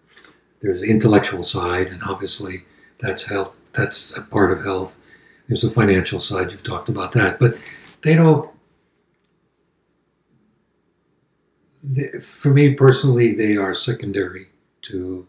there's 0.61 0.81
the 0.81 0.89
intellectual 0.89 1.43
side, 1.43 1.87
and 1.87 2.01
obviously 2.03 2.63
that's 3.01 3.25
health. 3.25 3.53
That's 3.73 4.15
a 4.15 4.21
part 4.21 4.51
of 4.51 4.63
health. 4.63 4.95
There's 5.47 5.61
the 5.63 5.71
financial 5.71 6.19
side. 6.19 6.51
You've 6.51 6.63
talked 6.63 6.89
about 6.89 7.11
that, 7.13 7.39
but 7.39 7.57
they 8.03 8.15
don't. 8.15 8.49
they- 11.83 12.19
For 12.21 12.51
me 12.53 12.73
personally, 12.75 13.33
they 13.33 13.57
are 13.57 13.73
secondary 13.73 14.47
to. 14.83 15.27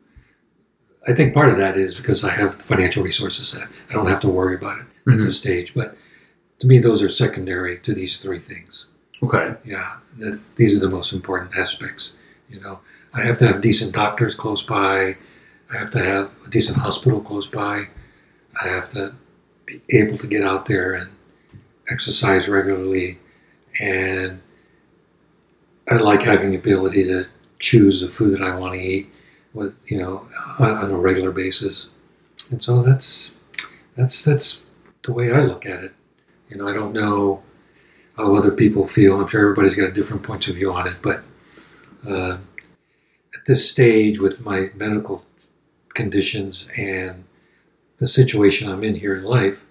I 1.07 1.15
think 1.15 1.35
part 1.35 1.49
of 1.49 1.57
that 1.59 1.77
is 1.77 1.95
because 1.95 2.23
I 2.23 2.31
have 2.31 2.55
financial 2.55 3.03
resources 3.03 3.51
that 3.53 3.69
I 3.91 3.93
don't 3.93 4.07
have 4.07 4.21
to 4.21 4.29
worry 4.29 4.55
about 4.55 4.79
it 4.79 4.85
at 5.09 5.19
Mhm. 5.19 5.25
this 5.25 5.41
stage. 5.41 5.73
But 5.75 5.97
to 6.61 6.67
me, 6.69 6.79
those 6.79 7.03
are 7.03 7.09
secondary 7.11 7.79
to 7.79 7.93
these 7.93 8.21
three 8.21 8.39
things. 8.39 8.87
Okay. 9.23 9.55
Yeah, 9.65 9.97
that 10.19 10.39
these 10.57 10.75
are 10.77 10.79
the 10.79 10.89
most 10.89 11.13
important 11.13 11.57
aspects. 11.57 12.13
You 12.49 12.61
know, 12.61 12.79
I 13.15 13.23
have 13.23 13.39
to 13.39 13.47
have 13.49 13.61
decent 13.61 13.93
doctors 13.93 14.35
close 14.37 14.63
by. 14.63 15.17
I 15.73 15.79
have 15.79 15.91
to 15.93 16.05
have 16.05 16.31
a 16.47 16.51
decent 16.51 16.79
hospital 16.79 17.21
close 17.21 17.47
by. 17.47 17.87
I 18.61 18.69
have 18.69 18.93
to 18.93 19.15
be 19.65 19.81
able 19.89 20.19
to 20.19 20.27
get 20.27 20.45
out 20.45 20.67
there 20.67 20.93
and 20.95 21.11
exercise 21.89 22.47
regularly, 22.47 23.19
and 23.81 24.43
I 25.89 25.95
like 25.95 26.23
having 26.23 26.51
the 26.51 26.59
ability 26.59 27.05
to 27.05 27.27
choose 27.59 28.01
the 28.01 28.09
food 28.09 28.39
that 28.39 28.43
I 28.43 28.57
want 28.57 28.75
to 28.75 28.81
eat 28.81 29.09
with 29.55 29.75
you 29.87 29.99
know 29.99 30.29
on, 30.59 30.71
on 30.71 30.91
a 30.91 30.97
regular 30.97 31.31
basis. 31.31 31.89
And 32.51 32.63
so 32.63 32.83
that's 32.83 33.35
that's 33.97 34.25
that's 34.25 34.63
the 35.05 35.13
way 35.13 35.33
I 35.33 35.43
look 35.45 35.65
at 35.65 35.85
it. 35.85 35.95
You 36.51 36.59
know, 36.59 36.69
I 36.69 36.75
don't 36.75 36.93
know 36.93 37.43
how 38.17 38.37
other 38.37 38.51
people 38.51 38.87
feel. 38.87 39.19
I'm 39.19 39.29
sure 39.29 39.41
everybody's 39.41 39.77
got 39.77 39.95
different 39.95 40.23
points 40.23 40.49
of 40.49 40.57
view 40.57 40.73
on 40.75 40.87
it, 40.87 40.97
but 41.01 41.23
uh, 42.07 42.33
at 42.33 43.47
this 43.47 43.71
stage, 43.71 44.19
with 44.19 44.41
my 44.41 44.71
medical 44.75 45.25
conditions 45.95 46.69
and 46.77 47.25
the 47.99 48.09
situation 48.09 48.69
I'm 48.69 48.85
in 48.85 48.95
here 48.95 49.17
in 49.17 49.25
life, 49.25 49.65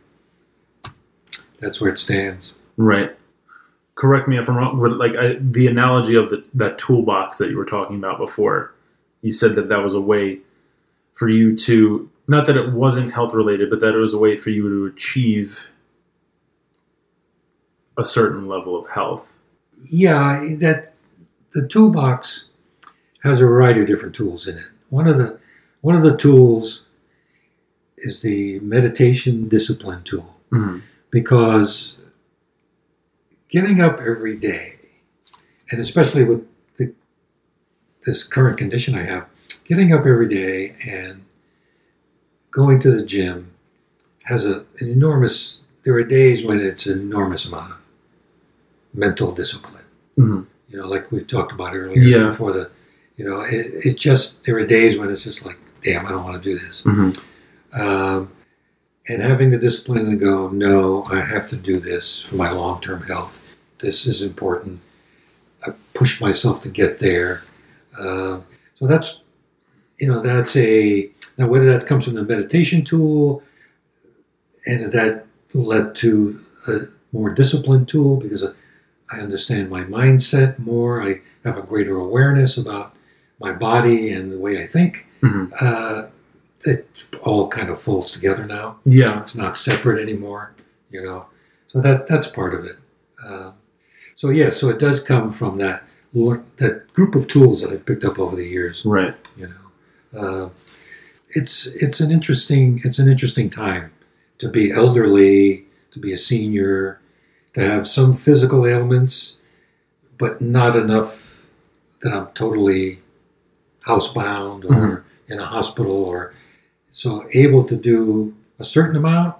that's 1.59 1.81
where 1.81 1.91
it 1.91 1.99
stands. 1.99 2.53
Right. 2.77 3.15
Correct 3.95 4.27
me 4.27 4.39
if 4.39 4.49
I'm 4.49 4.55
wrong. 4.55 4.79
But 4.79 4.93
like 4.93 5.15
I, 5.15 5.35
the 5.39 5.67
analogy 5.67 6.15
of 6.15 6.29
the 6.29 6.43
that 6.55 6.77
toolbox 6.77 7.37
that 7.37 7.49
you 7.49 7.57
were 7.57 7.65
talking 7.65 7.97
about 7.97 8.17
before, 8.17 8.73
you 9.21 9.31
said 9.31 9.55
that 9.55 9.69
that 9.69 9.83
was 9.83 9.93
a 9.93 10.01
way 10.01 10.39
for 11.13 11.29
you 11.29 11.55
to 11.57 12.09
not 12.27 12.47
that 12.47 12.55
it 12.55 12.71
wasn't 12.71 13.13
health 13.13 13.33
related, 13.33 13.69
but 13.69 13.81
that 13.81 13.93
it 13.93 13.97
was 13.97 14.13
a 14.13 14.17
way 14.17 14.35
for 14.35 14.49
you 14.49 14.69
to 14.69 14.85
achieve 14.93 15.67
a 17.97 18.05
certain 18.05 18.47
level 18.47 18.79
of 18.79 18.87
health. 18.87 19.37
Yeah, 19.85 20.55
that 20.59 20.93
the 21.53 21.67
toolbox 21.67 22.49
has 23.23 23.41
a 23.41 23.45
variety 23.45 23.81
of 23.81 23.87
different 23.87 24.15
tools 24.15 24.47
in 24.47 24.57
it. 24.57 24.65
One 24.89 25.07
of 25.07 25.17
the 25.17 25.40
one 25.81 25.95
of 25.95 26.03
the 26.03 26.15
tools 26.17 26.85
is 27.97 28.21
the 28.21 28.59
meditation 28.61 29.47
discipline 29.47 30.03
tool. 30.03 30.35
Mm-hmm. 30.51 30.79
because 31.11 31.97
getting 33.49 33.79
up 33.79 33.99
every 34.01 34.35
day, 34.35 34.75
and 35.71 35.79
especially 35.79 36.23
with 36.25 36.45
the, 36.77 36.93
this 38.05 38.23
current 38.25 38.57
condition 38.57 38.95
I 38.95 39.03
have, 39.03 39.27
getting 39.65 39.93
up 39.93 40.01
every 40.05 40.27
day 40.27 40.75
and 40.85 41.23
going 42.51 42.79
to 42.81 42.91
the 42.91 43.05
gym 43.05 43.51
has 44.23 44.45
a, 44.45 44.65
an 44.79 44.89
enormous. 44.89 45.61
There 45.83 45.93
are 45.95 46.03
days 46.03 46.43
when 46.45 46.59
it's 46.59 46.85
an 46.85 46.99
enormous 46.99 47.45
amount 47.45 47.71
of 47.71 47.77
mental 48.93 49.31
discipline. 49.31 49.83
Mm-hmm. 50.17 50.41
You 50.69 50.77
know, 50.79 50.87
like 50.87 51.11
we've 51.13 51.27
talked 51.27 51.53
about 51.53 51.73
earlier 51.75 52.01
Yeah. 52.01 52.29
before 52.31 52.51
the. 52.51 52.69
You 53.17 53.25
know, 53.29 53.41
it, 53.41 53.85
it 53.85 53.97
just 53.97 54.43
there 54.45 54.57
are 54.57 54.65
days 54.65 54.97
when 54.97 55.09
it's 55.11 55.23
just 55.23 55.45
like, 55.45 55.57
damn, 55.83 56.05
I 56.05 56.09
don't 56.09 56.23
want 56.23 56.41
to 56.41 56.49
do 56.49 56.59
this 56.59 56.81
Mm-hmm. 56.83 57.81
um, 57.81 58.31
and 59.07 59.21
having 59.21 59.49
the 59.49 59.57
discipline 59.57 60.09
to 60.09 60.15
go, 60.15 60.49
no, 60.49 61.03
I 61.05 61.21
have 61.21 61.49
to 61.49 61.55
do 61.55 61.79
this 61.79 62.21
for 62.21 62.35
my 62.35 62.51
long 62.51 62.81
term 62.81 63.01
health. 63.03 63.41
This 63.79 64.05
is 64.05 64.21
important. 64.21 64.79
I 65.65 65.71
push 65.93 66.21
myself 66.21 66.61
to 66.63 66.69
get 66.69 66.99
there. 66.99 67.43
Um 67.97 68.43
so 68.77 68.87
that's, 68.87 69.21
you 69.99 70.07
know, 70.07 70.21
that's 70.21 70.55
a 70.55 71.09
now 71.37 71.47
whether 71.47 71.65
that 71.65 71.87
comes 71.87 72.05
from 72.05 72.15
the 72.15 72.23
meditation 72.23 72.83
tool, 72.85 73.43
and 74.65 74.91
that 74.91 75.25
led 75.53 75.95
to 75.97 76.43
a 76.67 76.79
more 77.11 77.29
disciplined 77.29 77.87
tool 77.89 78.17
because 78.17 78.43
I 79.11 79.19
understand 79.19 79.69
my 79.69 79.81
mindset 79.83 80.57
more. 80.59 81.03
I 81.03 81.21
have 81.43 81.57
a 81.57 81.61
greater 81.61 81.97
awareness 81.97 82.57
about 82.57 82.95
my 83.39 83.51
body 83.51 84.11
and 84.11 84.31
the 84.31 84.39
way 84.39 84.63
I 84.63 84.67
think. 84.67 85.05
Mm-hmm. 85.21 85.53
Uh, 85.59 86.07
it 86.63 87.05
all 87.23 87.47
kind 87.47 87.69
of 87.69 87.81
folds 87.81 88.11
together 88.11 88.45
now. 88.45 88.77
Yeah. 88.85 89.21
It's 89.21 89.35
not 89.35 89.57
separate 89.57 90.01
anymore, 90.01 90.53
you 90.89 91.03
know. 91.03 91.25
So 91.67 91.81
that 91.81 92.07
that's 92.07 92.27
part 92.27 92.53
of 92.53 92.65
it. 92.65 92.77
Um, 93.25 93.53
so 94.15 94.29
yeah, 94.29 94.49
so 94.49 94.69
it 94.69 94.79
does 94.79 95.03
come 95.03 95.31
from 95.31 95.57
that 95.59 95.83
that 96.13 96.93
group 96.93 97.15
of 97.15 97.27
tools 97.27 97.61
that 97.61 97.71
I've 97.71 97.85
picked 97.85 98.03
up 98.03 98.19
over 98.19 98.35
the 98.35 98.45
years. 98.45 98.83
Right. 98.85 99.15
You 99.37 99.53
know, 100.13 100.19
uh, 100.19 100.49
it's 101.29 101.67
it's 101.67 102.01
an 102.01 102.11
interesting 102.11 102.81
it's 102.83 102.99
an 102.99 103.09
interesting 103.09 103.49
time 103.49 103.91
to 104.39 104.49
be 104.49 104.71
elderly, 104.71 105.65
to 105.91 105.99
be 105.99 106.11
a 106.11 106.17
senior, 106.17 106.99
to 107.53 107.61
have 107.61 107.87
some 107.87 108.15
physical 108.15 108.65
ailments, 108.67 109.37
but 110.17 110.41
not 110.41 110.75
enough 110.75 111.45
that 112.01 112.11
I'm 112.11 112.27
totally 112.33 112.99
housebound 113.85 114.65
or 114.65 115.05
in 115.31 115.39
a 115.39 115.45
hospital 115.45 116.03
or 116.03 116.33
so 116.91 117.27
able 117.33 117.63
to 117.63 117.75
do 117.75 118.35
a 118.59 118.65
certain 118.65 118.97
amount, 118.97 119.35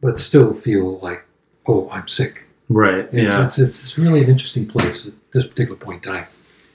but 0.00 0.20
still 0.20 0.54
feel 0.54 0.98
like, 1.00 1.24
oh, 1.66 1.90
I'm 1.90 2.08
sick. 2.08 2.44
Right. 2.68 3.08
It's, 3.12 3.34
yeah. 3.34 3.44
it's, 3.44 3.58
it's 3.58 3.98
really 3.98 4.22
an 4.22 4.30
interesting 4.30 4.66
place 4.66 5.06
at 5.06 5.14
this 5.32 5.46
particular 5.46 5.76
point 5.76 6.06
in 6.06 6.12
time. 6.12 6.26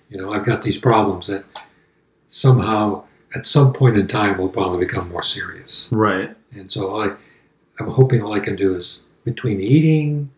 You 0.10 0.18
know, 0.18 0.34
I've 0.34 0.46
got 0.46 0.62
these 0.62 0.78
problems 0.78 1.28
that 1.28 1.46
somehow, 2.28 3.06
at 3.34 3.48
some 3.48 3.74
point 3.74 3.98
in 3.98 4.08
time, 4.08 4.38
will 4.38 4.50
probably 4.50 4.86
become 4.86 5.10
more 5.10 5.24
serious. 5.24 5.88
Right. 5.92 6.36
And 6.52 6.72
so 6.72 7.00
I, 7.00 7.16
I'm 7.80 7.88
hoping 7.88 8.22
all 8.22 8.34
I 8.34 8.40
can 8.40 8.56
do 8.56 8.76
is 8.76 9.02
between 9.24 9.58
the 9.58 9.66
eating, 9.66 10.30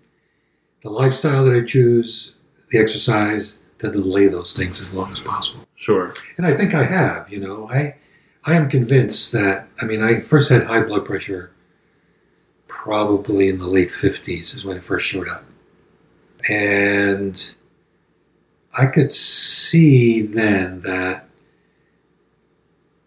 the 0.84 0.90
lifestyle 0.90 1.44
that 1.46 1.56
I 1.56 1.66
choose, 1.66 2.36
the 2.70 2.78
exercise, 2.78 3.58
to 3.80 3.92
delay 3.92 4.28
those 4.28 4.56
things 4.56 4.82
as 4.82 4.94
long 4.94 5.12
as 5.12 5.20
possible. 5.20 5.66
Sure. 5.76 6.14
And 6.38 6.46
I 6.46 6.56
think 6.56 6.74
I 6.74 6.84
have. 6.84 7.32
You 7.32 7.40
know, 7.40 7.70
I 7.70 7.96
I 8.44 8.56
am 8.56 8.70
convinced 8.70 9.32
that. 9.34 9.68
I 9.82 9.86
mean, 9.86 10.02
I 10.02 10.22
first 10.22 10.50
had 10.50 10.64
high 10.64 10.82
blood 10.82 11.06
pressure 11.06 11.52
probably 12.68 13.50
in 13.50 13.60
the 13.60 13.68
late 13.68 13.92
fifties 13.92 14.54
is 14.54 14.64
when 14.64 14.78
it 14.78 14.84
first 14.84 15.08
showed 15.08 15.28
up, 15.28 15.44
and 16.48 17.56
I 18.74 18.86
could 18.88 19.14
see 19.14 20.22
then 20.22 20.82
that 20.82 21.26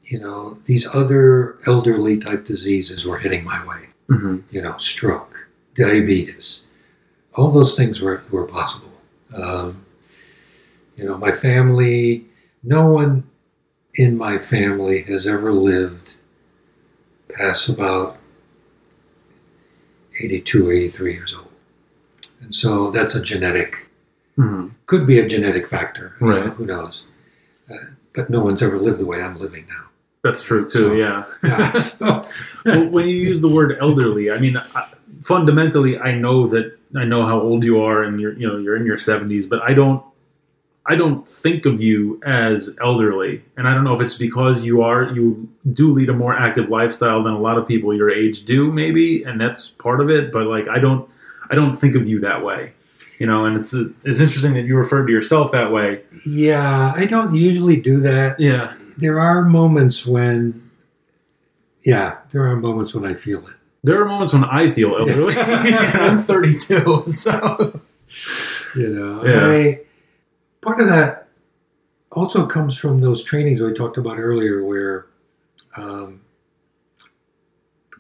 you 0.09 0.19
know, 0.19 0.57
these 0.65 0.89
other 0.95 1.59
elderly 1.67 2.17
type 2.19 2.47
diseases 2.47 3.05
were 3.05 3.19
hitting 3.19 3.45
my 3.45 3.65
way. 3.67 3.89
hmm 4.09 4.39
You 4.51 4.63
know, 4.63 4.77
stroke, 4.79 5.49
diabetes, 5.75 6.63
all 7.35 7.51
those 7.51 7.77
things 7.77 8.01
were, 8.01 8.23
were 8.31 8.47
possible. 8.47 8.91
Um, 9.35 9.85
you 10.99 11.05
know, 11.05 11.17
my 11.17 11.31
family, 11.33 12.25
no 12.63 12.87
one 12.91 13.23
in 13.95 14.17
my 14.19 14.37
family 14.39 15.03
has 15.03 15.27
ever 15.27 15.53
lived 15.53 16.11
past 17.33 17.69
about 17.69 18.19
82 20.21 20.69
or 20.69 20.73
83 20.73 21.13
years 21.13 21.35
old. 21.35 21.47
And 22.41 22.55
so 22.55 22.91
that's 22.91 23.15
a 23.15 23.23
genetic, 23.23 23.87
hmm 24.37 24.69
could 24.87 25.07
be 25.07 25.19
a 25.19 25.29
genetic 25.29 25.69
factor. 25.69 26.15
you 26.21 26.27
know, 26.27 26.41
Right. 26.41 26.53
who 26.55 26.65
knows? 26.65 27.05
Uh, 27.71 27.75
but 28.15 28.31
no 28.31 28.41
one's 28.43 28.63
ever 28.63 28.79
lived 28.79 28.99
the 28.99 29.05
way 29.07 29.23
I'm 29.23 29.39
living 29.39 29.67
now. 29.69 29.85
That's 30.25 30.43
true 30.43 30.63
too. 30.67 30.79
So- 30.79 30.93
yeah. 30.95 31.25
Yeah, 31.45 31.73
so, 31.75 32.27
well, 32.65 32.89
when 32.89 33.07
you 33.07 33.17
use 33.17 33.41
the 33.41 33.49
word 33.49 33.77
elderly, 33.81 34.31
I 34.31 34.39
mean, 34.39 34.57
I, 34.57 34.89
fundamentally, 35.23 35.99
I 35.99 36.13
know 36.15 36.47
that 36.49 36.77
I 36.97 37.05
know 37.05 37.25
how 37.27 37.39
old 37.41 37.65
you 37.65 37.81
are, 37.83 38.03
and 38.03 38.19
you're 38.21 38.33
you 38.33 38.49
know 38.49 38.57
you're 38.57 38.77
in 38.77 38.87
your 38.87 38.99
seventies, 38.99 39.47
but 39.47 39.61
I 39.63 39.75
don't. 39.75 40.03
I 40.89 40.97
don't 40.97 41.27
think 41.29 41.67
of 41.67 41.81
you 41.83 42.19
as 42.25 42.75
elderly, 42.81 43.43
and 43.57 43.69
I 43.69 43.75
don't 43.75 43.85
know 43.85 43.95
if 43.95 44.01
it's 44.01 44.17
because 44.17 44.65
you 44.65 44.81
are 44.83 45.05
you 45.13 45.49
do 45.73 45.89
lead 45.89 46.09
a 46.09 46.15
more 46.15 46.35
active 46.35 46.69
lifestyle 46.71 47.23
than 47.23 47.35
a 47.35 47.39
lot 47.41 47.59
of 47.59 47.69
people 47.69 47.95
your 47.95 48.11
age 48.11 48.45
do, 48.45 48.73
maybe, 48.73 49.23
and 49.23 49.39
that's 49.41 49.69
part 49.71 50.01
of 50.01 50.09
it. 50.11 50.33
But 50.33 50.47
like, 50.47 50.67
I 50.69 50.79
don't, 50.79 51.09
I 51.51 51.55
don't 51.55 51.77
think 51.77 51.95
of 51.95 52.09
you 52.09 52.21
that 52.21 52.43
way, 52.43 52.73
you 53.19 53.27
know. 53.27 53.45
And 53.45 53.57
it's 53.59 53.75
it's 54.05 54.21
interesting 54.21 54.55
that 54.55 54.65
you 54.65 54.77
referred 54.77 55.07
to 55.07 55.13
yourself 55.13 55.53
that 55.53 55.71
way. 55.73 56.01
yeah, 56.25 56.93
I 56.97 57.05
don't 57.05 57.35
usually 57.35 57.81
do 57.81 58.01
that. 58.01 58.41
Yeah, 58.41 58.73
There 58.97 59.21
are 59.21 59.43
moments 59.45 60.07
when, 60.07 60.71
yeah, 61.85 62.17
there 62.33 62.47
are 62.49 62.57
moments 62.57 62.95
when 62.95 63.05
I 63.05 63.15
feel 63.15 63.47
it. 63.47 63.55
there 63.85 64.01
are 64.01 64.05
moments 64.07 64.33
when 64.33 64.45
I 64.45 64.71
feel 64.71 64.97
elderly. 64.97 65.35
I'm 65.39 66.19
32, 66.19 67.05
so 67.11 67.81
You 68.75 68.89
know, 68.89 69.25
Yeah. 69.25 69.47
I, 69.49 69.81
part 70.69 70.81
of 70.83 70.89
that 70.89 71.29
also 72.13 72.47
comes 72.47 72.77
from 72.77 73.01
those 73.01 73.25
trainings 73.25 73.59
we 73.61 73.73
talked 73.73 73.97
about 73.97 74.19
earlier, 74.19 74.63
where 74.65 75.07
um, 75.77 76.21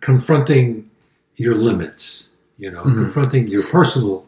confronting 0.01 0.91
your 1.37 1.55
limits, 1.55 2.29
you 2.59 2.71
know, 2.71 2.85
Mhm. 2.85 2.99
confronting 2.99 3.47
your 3.49 3.63
personal 3.69 4.27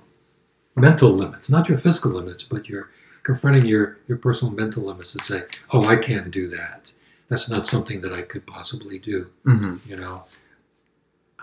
mental 0.74 1.12
limits, 1.14 1.50
not 1.50 1.68
your 1.68 1.76
physical 1.76 2.12
limits, 2.12 2.44
but 2.44 2.66
you're 2.68 2.88
confronting 3.24 3.66
your, 3.66 3.98
your 4.08 4.16
personal 4.16 4.54
mental 4.54 4.84
limits 4.84 5.14
and 5.14 5.22
say, 5.24 5.44
oh, 5.72 5.84
I 5.84 5.96
can't 5.96 6.30
do 6.30 6.48
that. 6.48 6.92
That's 7.28 7.50
not 7.50 7.66
something 7.66 8.00
that 8.00 8.12
I 8.14 8.22
could 8.22 8.46
possibly 8.46 8.98
do. 8.98 9.28
hmm 9.44 9.76
you 9.86 9.96
know 9.96 10.24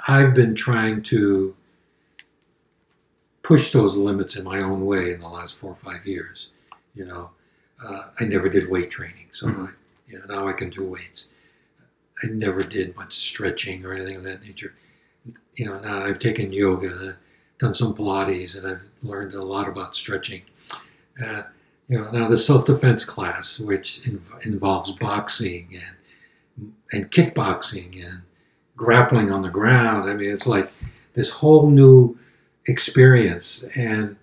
i've 0.07 0.33
been 0.33 0.53
trying 0.55 1.01
to 1.01 1.53
push 3.43 3.71
those 3.71 3.97
limits 3.97 4.35
in 4.37 4.43
my 4.43 4.59
own 4.61 4.85
way 4.85 5.11
in 5.13 5.19
the 5.19 5.27
last 5.27 5.55
four 5.57 5.71
or 5.71 5.75
five 5.75 6.05
years 6.05 6.49
you 6.97 7.05
know 7.05 7.29
uh, 7.85 8.03
i 8.19 8.23
never 8.25 8.49
did 8.49 8.69
weight 8.69 8.89
training 8.97 9.27
so 9.31 9.47
Mhm. 9.47 9.67
I, 9.67 9.71
you 10.09 10.15
know 10.19 10.25
now 10.35 10.47
i 10.47 10.53
can 10.53 10.69
do 10.69 10.83
weights 10.95 11.29
i 12.23 12.27
never 12.27 12.63
did 12.63 12.95
much 12.95 13.13
stretching 13.15 13.85
or 13.85 13.93
anything 13.93 14.17
of 14.17 14.23
that 14.23 14.41
nature 14.41 14.73
you 15.55 15.65
know 15.65 15.79
now 15.79 15.97
i've 16.05 16.19
taken 16.19 16.51
yoga 16.53 16.89
and 16.89 17.09
I've 17.09 17.15
done 17.59 17.75
some 17.75 17.93
pilates 17.95 18.57
and 18.57 18.67
i've 18.67 18.85
learned 19.03 19.33
a 19.33 19.43
lot 19.43 19.67
about 19.67 19.95
stretching 19.95 20.43
uh, 21.23 21.43
you 21.89 21.97
know 21.99 22.09
now 22.11 22.27
the 22.29 22.37
self-defense 22.37 23.05
class 23.05 23.59
which 23.59 24.01
inv- 24.03 24.45
involves 24.45 24.91
boxing 24.93 25.65
and 25.73 25.95
and 26.93 27.11
kickboxing 27.11 27.89
and 28.05 28.21
grappling 28.75 29.31
on 29.31 29.41
the 29.41 29.49
ground. 29.49 30.09
I 30.09 30.13
mean, 30.13 30.31
it's 30.31 30.47
like 30.47 30.71
this 31.13 31.29
whole 31.29 31.69
new 31.69 32.17
experience. 32.67 33.63
And 33.75 34.15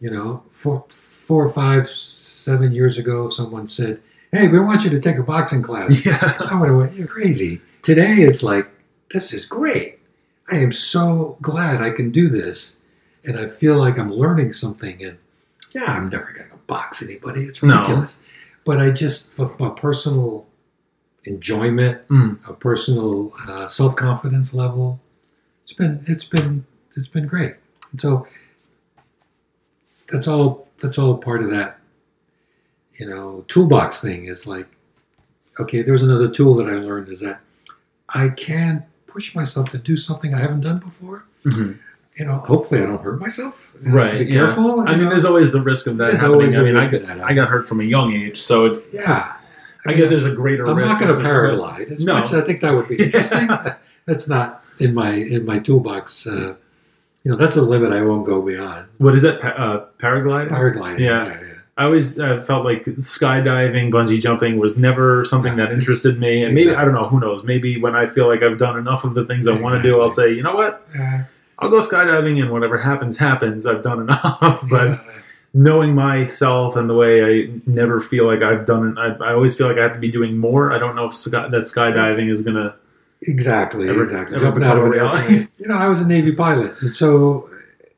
you 0.00 0.10
know, 0.10 0.42
four, 0.52 0.84
four, 1.26 1.48
five, 1.50 1.90
seven 1.90 2.72
years 2.72 2.98
ago, 2.98 3.28
someone 3.30 3.66
said, 3.68 4.00
"Hey, 4.32 4.48
we 4.48 4.58
want 4.60 4.84
you 4.84 4.90
to 4.90 5.00
take 5.00 5.18
a 5.18 5.22
boxing 5.22 5.62
class." 5.62 6.04
yeah, 6.10 6.36
I 6.50 6.54
would 6.58 6.68
have 6.68 6.78
went, 6.78 6.94
"You're 6.94 7.06
crazy." 7.08 7.60
Today, 7.82 8.14
it's 8.22 8.42
like, 8.42 8.68
"This 9.12 9.32
is 9.32 9.44
great. 9.46 9.98
I 10.50 10.58
am 10.58 10.72
so 10.72 11.36
glad 11.42 11.82
I 11.82 11.90
can 11.90 12.10
do 12.12 12.28
this, 12.28 12.76
and 13.24 13.38
I 13.38 13.48
feel 13.48 13.76
like 13.76 13.98
I'm 13.98 14.12
learning 14.12 14.52
something." 14.52 15.02
And 15.04 15.18
yeah, 15.74 15.84
I'm 15.84 16.08
never 16.08 16.32
going 16.32 16.48
to 16.50 16.56
box 16.68 17.02
anybody. 17.02 17.44
It's 17.44 17.62
No. 17.62 17.74
ridiculous. 17.80 18.18
But 18.64 18.80
I 18.80 18.90
just, 18.90 19.30
for 19.32 19.54
my 19.58 19.68
personal 19.70 20.46
enjoyment, 21.24 22.06
Mm. 22.08 22.38
a 22.48 22.52
personal 22.52 23.32
uh, 23.48 23.66
self 23.66 23.96
confidence 23.96 24.54
level. 24.54 25.00
It's 25.64 25.72
been 25.72 26.04
it's 26.06 26.24
been 26.24 26.64
it's 26.96 27.08
been 27.08 27.26
great. 27.26 27.54
And 27.90 28.00
so 28.00 28.26
that's 30.10 30.28
all 30.28 30.65
that's 30.80 30.98
all 30.98 31.16
part 31.18 31.42
of 31.42 31.50
that. 31.50 31.78
You 32.98 33.08
know, 33.08 33.44
toolbox 33.48 34.00
thing 34.00 34.26
is 34.26 34.46
like, 34.46 34.66
okay, 35.60 35.82
there's 35.82 36.02
another 36.02 36.28
tool 36.28 36.54
that 36.56 36.66
I 36.68 36.74
learned 36.74 37.08
is 37.10 37.20
that 37.20 37.40
I 38.08 38.28
can 38.30 38.84
push 39.06 39.34
myself 39.34 39.70
to 39.70 39.78
do 39.78 39.96
something 39.96 40.34
I 40.34 40.40
haven't 40.40 40.62
done 40.62 40.78
before. 40.78 41.24
hmm 41.42 41.72
You 42.16 42.24
know, 42.24 42.38
hopefully 42.38 42.80
I 42.82 42.86
don't 42.86 43.02
hurt 43.02 43.20
myself. 43.20 43.72
I 43.86 43.90
right. 43.90 44.18
Be 44.20 44.24
yeah. 44.26 44.46
careful. 44.46 44.80
I 44.80 44.92
you 44.92 44.96
mean, 44.96 45.04
know. 45.04 45.10
there's 45.10 45.26
always 45.26 45.52
the 45.52 45.60
risk 45.60 45.86
of 45.86 45.98
that 45.98 46.12
There's 46.12 46.20
happening. 46.20 46.56
I 46.56 46.62
mean, 46.62 46.76
I 46.76 46.90
got, 46.90 47.02
that 47.02 47.20
I 47.20 47.34
got 47.34 47.48
hurt 47.48 47.68
from 47.68 47.80
a 47.80 47.84
young 47.84 48.12
age, 48.12 48.40
so 48.40 48.64
it's. 48.66 48.80
yeah. 48.92 49.36
I 49.88 49.92
get 49.94 50.08
there's 50.08 50.24
a 50.24 50.32
greater 50.32 50.66
I'm 50.66 50.76
risk. 50.76 50.98
not 50.98 51.06
going 51.08 51.14
to 51.16 51.22
paralyze 51.22 51.88
as 51.92 52.04
No. 52.04 52.14
much. 52.14 52.24
as 52.24 52.34
I 52.34 52.40
think 52.40 52.60
that 52.62 52.72
would 52.72 52.88
be 52.88 52.96
interesting. 53.04 53.48
that's 54.06 54.28
not 54.28 54.64
in 54.80 54.94
my 54.94 55.12
in 55.12 55.44
my 55.44 55.58
toolbox. 55.60 56.26
Uh, 56.26 56.54
you 57.26 57.32
know, 57.32 57.38
that's 57.38 57.56
a 57.56 57.62
limit 57.62 57.92
I 57.92 58.02
won't 58.02 58.24
go 58.24 58.40
beyond. 58.40 58.86
What 58.98 59.14
is 59.14 59.22
that? 59.22 59.40
Pa- 59.40 59.48
uh, 59.48 59.86
paragliding. 59.98 60.50
Paragliding. 60.50 61.00
Yeah. 61.00 61.26
yeah, 61.26 61.40
yeah. 61.40 61.54
I 61.76 61.82
always 61.82 62.20
uh, 62.20 62.40
felt 62.44 62.64
like 62.64 62.84
skydiving, 62.84 63.90
bungee 63.90 64.20
jumping 64.20 64.58
was 64.58 64.78
never 64.78 65.24
something 65.24 65.56
that 65.56 65.72
interested 65.72 66.20
me. 66.20 66.44
And 66.44 66.54
maybe 66.54 66.72
I 66.72 66.84
don't 66.84 66.94
know. 66.94 67.08
Who 67.08 67.18
knows? 67.18 67.42
Maybe 67.42 67.80
when 67.80 67.96
I 67.96 68.06
feel 68.06 68.28
like 68.28 68.44
I've 68.44 68.58
done 68.58 68.78
enough 68.78 69.02
of 69.02 69.14
the 69.14 69.24
things 69.24 69.48
I 69.48 69.58
want 69.58 69.74
to 69.74 69.82
do, 69.82 70.00
I'll 70.00 70.08
say, 70.08 70.32
you 70.32 70.44
know 70.44 70.54
what? 70.54 70.86
Uh, 70.96 71.24
I'll 71.58 71.68
go 71.68 71.80
skydiving, 71.80 72.40
and 72.40 72.52
whatever 72.52 72.78
happens, 72.78 73.16
happens. 73.16 73.66
I've 73.66 73.82
done 73.82 74.02
enough. 74.02 74.64
but 74.70 74.90
yeah. 74.90 75.10
knowing 75.52 75.96
myself 75.96 76.76
and 76.76 76.88
the 76.88 76.94
way 76.94 77.24
I 77.24 77.50
never 77.66 78.00
feel 78.00 78.26
like 78.26 78.42
I've 78.42 78.66
done 78.66 78.90
it, 78.90 78.98
I, 79.00 79.30
I 79.30 79.32
always 79.34 79.56
feel 79.56 79.66
like 79.66 79.78
I 79.78 79.82
have 79.82 79.94
to 79.94 79.98
be 79.98 80.12
doing 80.12 80.38
more. 80.38 80.72
I 80.72 80.78
don't 80.78 80.94
know 80.94 81.06
if 81.06 81.12
sky, 81.12 81.48
that 81.48 81.62
skydiving 81.62 82.30
is 82.30 82.44
gonna. 82.44 82.76
Exactly, 83.22 83.88
Ever- 83.88 84.04
exactly. 84.04 84.36
ever 84.36 84.44
Jumping 84.44 84.64
out 84.64 84.76
of 84.78 84.84
an 84.84 84.88
a 84.88 84.92
reality? 84.92 85.22
airplane. 85.34 85.48
You 85.58 85.68
know, 85.68 85.74
I 85.76 85.88
was 85.88 86.00
a 86.00 86.06
Navy 86.08 86.32
pilot, 86.32 86.80
and 86.82 86.94
so 86.94 87.50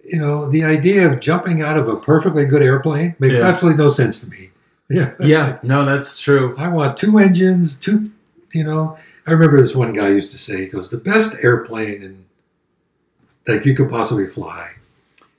you 0.05 0.19
know, 0.19 0.49
the 0.51 0.65
idea 0.65 1.07
of 1.13 1.21
jumping 1.21 1.61
out 1.61 1.77
of 1.77 1.87
a 1.87 1.97
perfectly 1.97 2.47
good 2.47 2.63
airplane 2.63 3.15
makes 3.19 3.39
Yeah. 3.39 3.47
absolutely 3.49 3.77
no 3.85 3.91
sense 3.91 4.21
to 4.21 4.29
me. 4.31 4.51
Yeah, 4.91 5.13
Yeah, 5.21 5.59
no, 5.63 5.85
that's 5.85 6.19
true. 6.19 6.55
I 6.57 6.69
want 6.69 6.97
two 6.97 7.19
engines, 7.19 7.77
two. 7.77 8.11
You 8.53 8.65
know, 8.65 8.97
I 9.27 9.33
remember 9.33 9.61
this 9.61 9.77
one 9.77 9.93
guy 9.93 10.09
used 10.09 10.33
to 10.33 10.39
say, 10.39 10.63
he 10.63 10.67
goes, 10.67 10.89
"The 10.89 10.97
best 10.97 11.37
airplane 11.43 12.03
in, 12.03 12.25
that 13.45 13.67
you 13.67 13.75
could 13.77 13.91
possibly 13.91 14.27
fly 14.29 14.71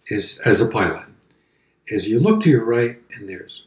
is 0.07 0.37
as 0.45 0.61
a 0.61 0.67
pilot 0.67 1.05
is 1.87 2.07
you 2.07 2.19
look 2.19 2.41
to 2.43 2.49
your 2.51 2.63
right 2.63 2.99
and 3.15 3.27
there's 3.27 3.63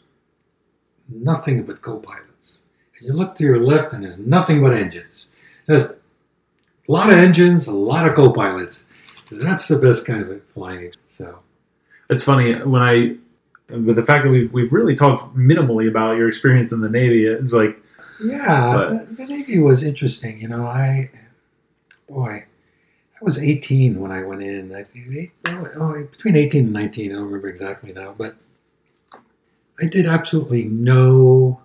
nothing 1.09 1.65
but 1.65 1.83
co-pilots, 1.83 2.59
and 2.99 3.09
you 3.09 3.13
look 3.13 3.35
to 3.37 3.45
your 3.45 3.59
left 3.61 3.93
and 3.93 4.05
there's 4.05 4.19
nothing 4.19 4.63
but 4.63 4.73
engines. 4.73 5.33
Just 5.69 5.95
a 6.89 6.93
lot 6.93 7.11
of 7.11 7.17
engines, 7.19 7.67
a 7.69 7.75
lot 7.75 8.07
of 8.07 8.15
co-pilots. 8.15 8.85
That's 9.31 9.69
the 9.69 9.79
best 9.79 10.07
kind 10.07 10.23
of 10.23 10.43
flying. 10.55 10.93
So 11.09 11.39
It's 12.11 12.25
funny 12.25 12.55
when 12.55 12.83
I, 12.83 13.17
with 13.71 13.97
the 13.97 14.05
fact 14.05 14.25
that 14.25 14.31
we've 14.31 14.53
we've 14.53 14.73
really 14.73 14.95
talked 14.95 15.35
minimally 15.37 15.89
about 15.89 16.17
your 16.17 16.29
experience 16.29 16.73
in 16.73 16.81
the 16.81 16.91
Navy. 16.91 17.27
It's 17.27 17.53
like, 17.53 17.81
yeah, 18.23 18.73
But- 18.75 19.17
the, 19.17 19.25
the 19.25 19.27
Navy 19.27 19.59
was 19.61 19.85
interesting. 19.85 20.41
You 20.41 20.49
know, 20.49 20.67
I 20.67 21.11
boy. 22.09 22.45
I 23.21 23.25
was 23.25 23.41
18 23.43 24.01
when 24.01 24.11
I 24.11 24.25
went 24.25 24.43
in. 24.43 24.75
I 24.75 24.83
think 24.83 25.33
oh, 25.47 25.69
oh, 25.77 26.09
between 26.11 26.35
18 26.35 26.65
and 26.65 26.73
19. 26.73 27.13
I 27.13 27.15
don't 27.15 27.25
remember 27.27 27.49
exactly 27.49 27.93
now, 27.93 28.15
but 28.19 28.35
I 29.81 29.87
did 29.87 30.07
absolutely 30.07 30.65
no, 30.65 31.61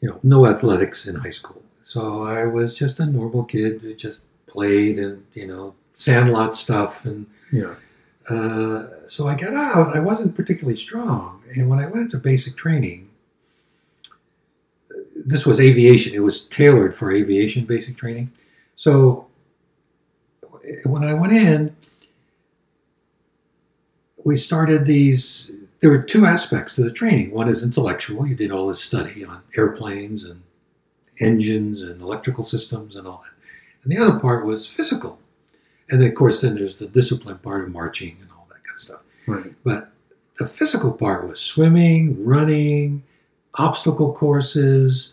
you 0.00 0.08
know, 0.08 0.18
no 0.22 0.46
athletics 0.46 1.06
in 1.06 1.16
high 1.16 1.30
school. 1.30 1.62
So 1.92 2.22
I 2.22 2.46
was 2.46 2.72
just 2.72 3.00
a 3.00 3.04
normal 3.04 3.44
kid 3.44 3.82
who 3.82 3.92
just 3.92 4.22
played 4.46 4.98
and 4.98 5.26
you 5.34 5.46
know 5.46 5.74
sandlot 5.94 6.56
stuff 6.56 7.04
and 7.04 7.26
yeah, 7.52 7.74
uh, 8.30 8.86
so 9.08 9.28
I 9.28 9.34
got 9.34 9.52
out. 9.52 9.94
I 9.94 10.00
wasn't 10.00 10.34
particularly 10.34 10.78
strong, 10.78 11.42
and 11.54 11.68
when 11.68 11.78
I 11.78 11.84
went 11.84 12.04
into 12.04 12.16
basic 12.16 12.56
training, 12.56 13.10
this 15.14 15.44
was 15.44 15.60
aviation. 15.60 16.14
It 16.14 16.20
was 16.20 16.46
tailored 16.46 16.96
for 16.96 17.12
aviation 17.12 17.66
basic 17.66 17.98
training. 17.98 18.32
So 18.76 19.26
when 20.84 21.04
I 21.04 21.12
went 21.12 21.34
in, 21.34 21.76
we 24.24 24.36
started 24.36 24.86
these. 24.86 25.50
There 25.80 25.90
were 25.90 26.02
two 26.02 26.24
aspects 26.24 26.74
to 26.76 26.84
the 26.84 26.90
training. 26.90 27.32
One 27.32 27.50
is 27.50 27.62
intellectual. 27.62 28.26
You 28.26 28.34
did 28.34 28.50
all 28.50 28.68
this 28.68 28.82
study 28.82 29.26
on 29.26 29.42
airplanes 29.58 30.24
and 30.24 30.40
engines 31.20 31.82
and 31.82 32.00
electrical 32.00 32.44
systems 32.44 32.96
and 32.96 33.06
all 33.06 33.24
that. 33.24 33.32
And 33.84 33.92
the 33.92 33.98
other 34.04 34.18
part 34.18 34.46
was 34.46 34.66
physical. 34.66 35.18
And 35.90 36.00
then, 36.00 36.08
of 36.08 36.14
course, 36.14 36.40
then 36.40 36.54
there's 36.54 36.76
the 36.76 36.86
discipline 36.86 37.38
part 37.38 37.64
of 37.64 37.70
marching 37.70 38.16
and 38.20 38.30
all 38.30 38.46
that 38.48 38.64
kind 38.64 38.76
of 38.76 38.82
stuff. 38.82 39.00
Right. 39.26 39.52
But 39.64 39.90
the 40.38 40.48
physical 40.48 40.92
part 40.92 41.28
was 41.28 41.40
swimming, 41.40 42.24
running, 42.24 43.02
obstacle 43.54 44.14
courses, 44.14 45.12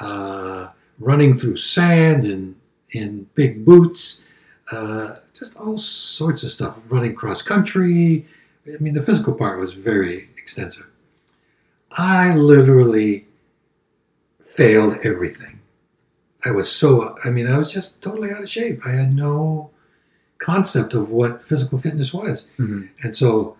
uh, 0.00 0.68
running 0.98 1.38
through 1.38 1.56
sand 1.56 2.24
in, 2.24 2.56
in 2.90 3.26
big 3.34 3.64
boots, 3.64 4.24
uh, 4.70 5.16
just 5.34 5.56
all 5.56 5.78
sorts 5.78 6.42
of 6.42 6.50
stuff, 6.50 6.76
running 6.88 7.14
cross 7.14 7.42
country. 7.42 8.26
I 8.66 8.76
mean, 8.78 8.94
the 8.94 9.02
physical 9.02 9.34
part 9.34 9.58
was 9.58 9.72
very 9.72 10.28
extensive. 10.36 10.86
I 11.92 12.36
literally 12.36 13.26
failed 14.50 14.98
everything. 15.02 15.60
I 16.44 16.50
was 16.50 16.70
so, 16.70 17.16
I 17.24 17.30
mean, 17.30 17.46
I 17.46 17.56
was 17.58 17.72
just 17.72 18.02
totally 18.02 18.30
out 18.30 18.42
of 18.42 18.50
shape. 18.50 18.86
I 18.86 18.90
had 18.90 19.14
no 19.14 19.70
concept 20.38 20.94
of 20.94 21.10
what 21.10 21.44
physical 21.44 21.78
fitness 21.78 22.12
was. 22.14 22.46
hmm 22.56 22.86
And 23.02 23.16
so 23.16 23.56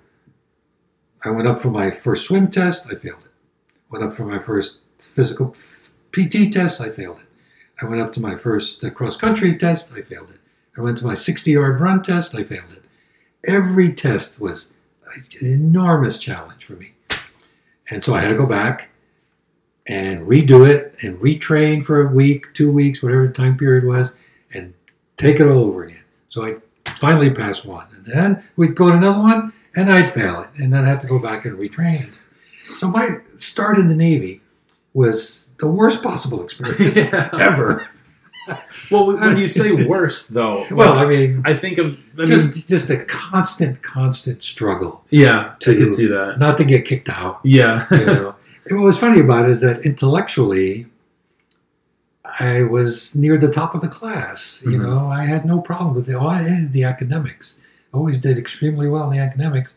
I 1.25 1.31
went 1.31 1.47
up 1.47 1.61
for 1.61 1.71
my 1.71 1.91
first 1.91 2.27
swim 2.27 2.51
test, 2.51 2.87
I 2.87 2.95
failed 2.95 3.21
it. 3.25 3.31
Went 3.91 4.05
up 4.05 4.15
for 4.15 4.25
my 4.25 4.39
first 4.39 4.81
physical 4.99 5.55
PT 6.13 6.53
test, 6.53 6.81
I 6.81 6.91
failed 6.91 7.19
it. 7.19 7.27
I 7.83 7.87
went 7.87 8.01
up 8.01 8.13
to 8.15 8.21
my 8.21 8.37
first 8.37 8.83
uh, 8.85 8.91
cross 8.91 9.17
country 9.17 9.57
test, 9.57 9.93
I 9.93 10.03
failed 10.03 10.31
it. 10.31 10.41
I 10.77 10.81
went 10.81 10.99
to 10.99 11.07
my 11.07 11.15
60 11.15 11.51
yard 11.51 11.81
run 11.81 12.03
test, 12.03 12.35
I 12.35 12.45
failed 12.45 12.73
it. 12.73 12.85
Every 13.45 13.93
test 13.93 14.41
was 14.41 14.73
an 15.41 15.47
enormous 15.47 16.19
challenge 16.19 16.65
for 16.65 16.75
me. 16.75 16.93
And 17.91 18.05
so 18.05 18.15
I 18.15 18.21
had 18.21 18.29
to 18.29 18.37
go 18.37 18.47
back 18.47 18.90
and 19.91 20.27
redo 20.27 20.69
it 20.69 20.95
and 21.03 21.19
retrain 21.19 21.85
for 21.85 22.03
a 22.03 22.13
week, 22.13 22.47
two 22.55 22.71
weeks, 22.71 23.03
whatever 23.03 23.27
the 23.27 23.33
time 23.35 23.59
period 23.59 23.85
was, 23.85 24.15
and 24.55 24.73
take 25.19 25.41
it 25.41 25.47
all 25.49 25.65
over 25.65 25.83
again. 25.85 25.99
So 26.29 26.45
I 26.47 26.57
finally 27.01 27.31
passed 27.31 27.65
one. 27.67 27.87
And 27.97 28.07
then 28.07 28.45
we'd 28.57 28.75
go 28.77 28.91
to 28.91 28.97
another 28.97 29.19
one 29.19 29.53
and 29.75 29.91
I'd 29.93 30.13
fail 30.13 30.41
it. 30.43 30.49
And 30.63 30.73
then 30.73 30.85
I'd 30.85 30.89
have 30.89 31.01
to 31.01 31.07
go 31.09 31.19
back 31.19 31.45
and 31.45 31.59
retrain. 31.59 32.11
So 32.63 32.89
my 32.89 33.19
start 33.37 33.79
in 33.79 33.89
the 33.89 33.95
Navy 33.97 34.41
was 34.95 35.49
the 35.59 35.67
worst 35.69 36.03
possible 36.03 36.43
experience 36.45 36.97
Yeah. 37.13 37.29
ever. 37.33 37.89
Well, 38.91 39.07
when 39.07 39.37
you 39.39 39.47
say 39.49 39.73
worst, 39.87 40.35
though, 40.35 40.67
Well, 40.71 40.99
I 40.99 41.05
mean, 41.07 41.43
I 41.45 41.55
think 41.55 41.79
of. 41.79 41.99
I 42.17 42.21
mean, 42.23 42.27
just 42.27 42.69
just 42.69 42.91
a 42.91 43.05
constant, 43.05 43.81
constant 43.83 44.43
struggle 44.43 45.05
yeah, 45.11 45.53
I 45.53 45.57
to- 45.61 45.75
can 45.77 45.91
see 45.91 46.07
that. 46.07 46.39
not 46.39 46.59
to 46.59 46.65
get 46.65 46.85
kicked 46.85 47.09
out. 47.09 47.41
Yeah, 47.45 47.87
You 47.93 48.07
know, 48.07 48.35
what 48.69 48.81
was 48.81 48.99
funny 48.99 49.21
about 49.21 49.47
it 49.47 49.53
is 49.53 49.61
that 49.63 49.81
intellectually, 49.85 50.87
I 52.25 52.63
was 52.63 53.15
near 53.17 53.39
the 53.39 53.51
top 53.53 53.75
of 53.75 53.81
the 53.81 53.89
class. 53.89 54.63
You 54.65 54.79
Mhm. 54.79 54.83
know, 54.83 55.07
I 55.09 55.25
had 55.25 55.45
no 55.45 55.61
problem 55.61 55.95
with 55.95 56.07
the, 56.07 56.19
all 56.19 56.29
I 56.29 56.67
the 56.71 56.85
academics. 56.85 57.61
I 57.93 57.97
always 57.97 58.21
did 58.21 58.39
extremely 58.39 58.89
well 58.89 59.11
in 59.11 59.17
the 59.19 59.23
academics, 59.25 59.75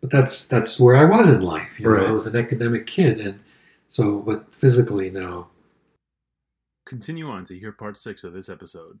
but 0.00 0.10
that's 0.10 0.46
that's 0.46 0.78
where 0.78 0.96
I 0.96 1.04
was 1.04 1.30
in 1.30 1.42
life. 1.42 1.78
You 1.80 1.86
know, 1.86 2.06
I 2.06 2.10
was 2.12 2.26
an 2.26 2.36
academic 2.36 2.86
kid, 2.86 3.18
and 3.20 3.40
so 3.88 4.20
but 4.20 4.54
physically, 4.54 5.10
no. 5.10 5.48
Continue 6.86 7.28
on 7.28 7.44
to 7.46 7.58
hear 7.58 7.72
part 7.72 7.96
six 7.96 8.22
of 8.24 8.32
this 8.34 8.48
episode. 8.48 8.98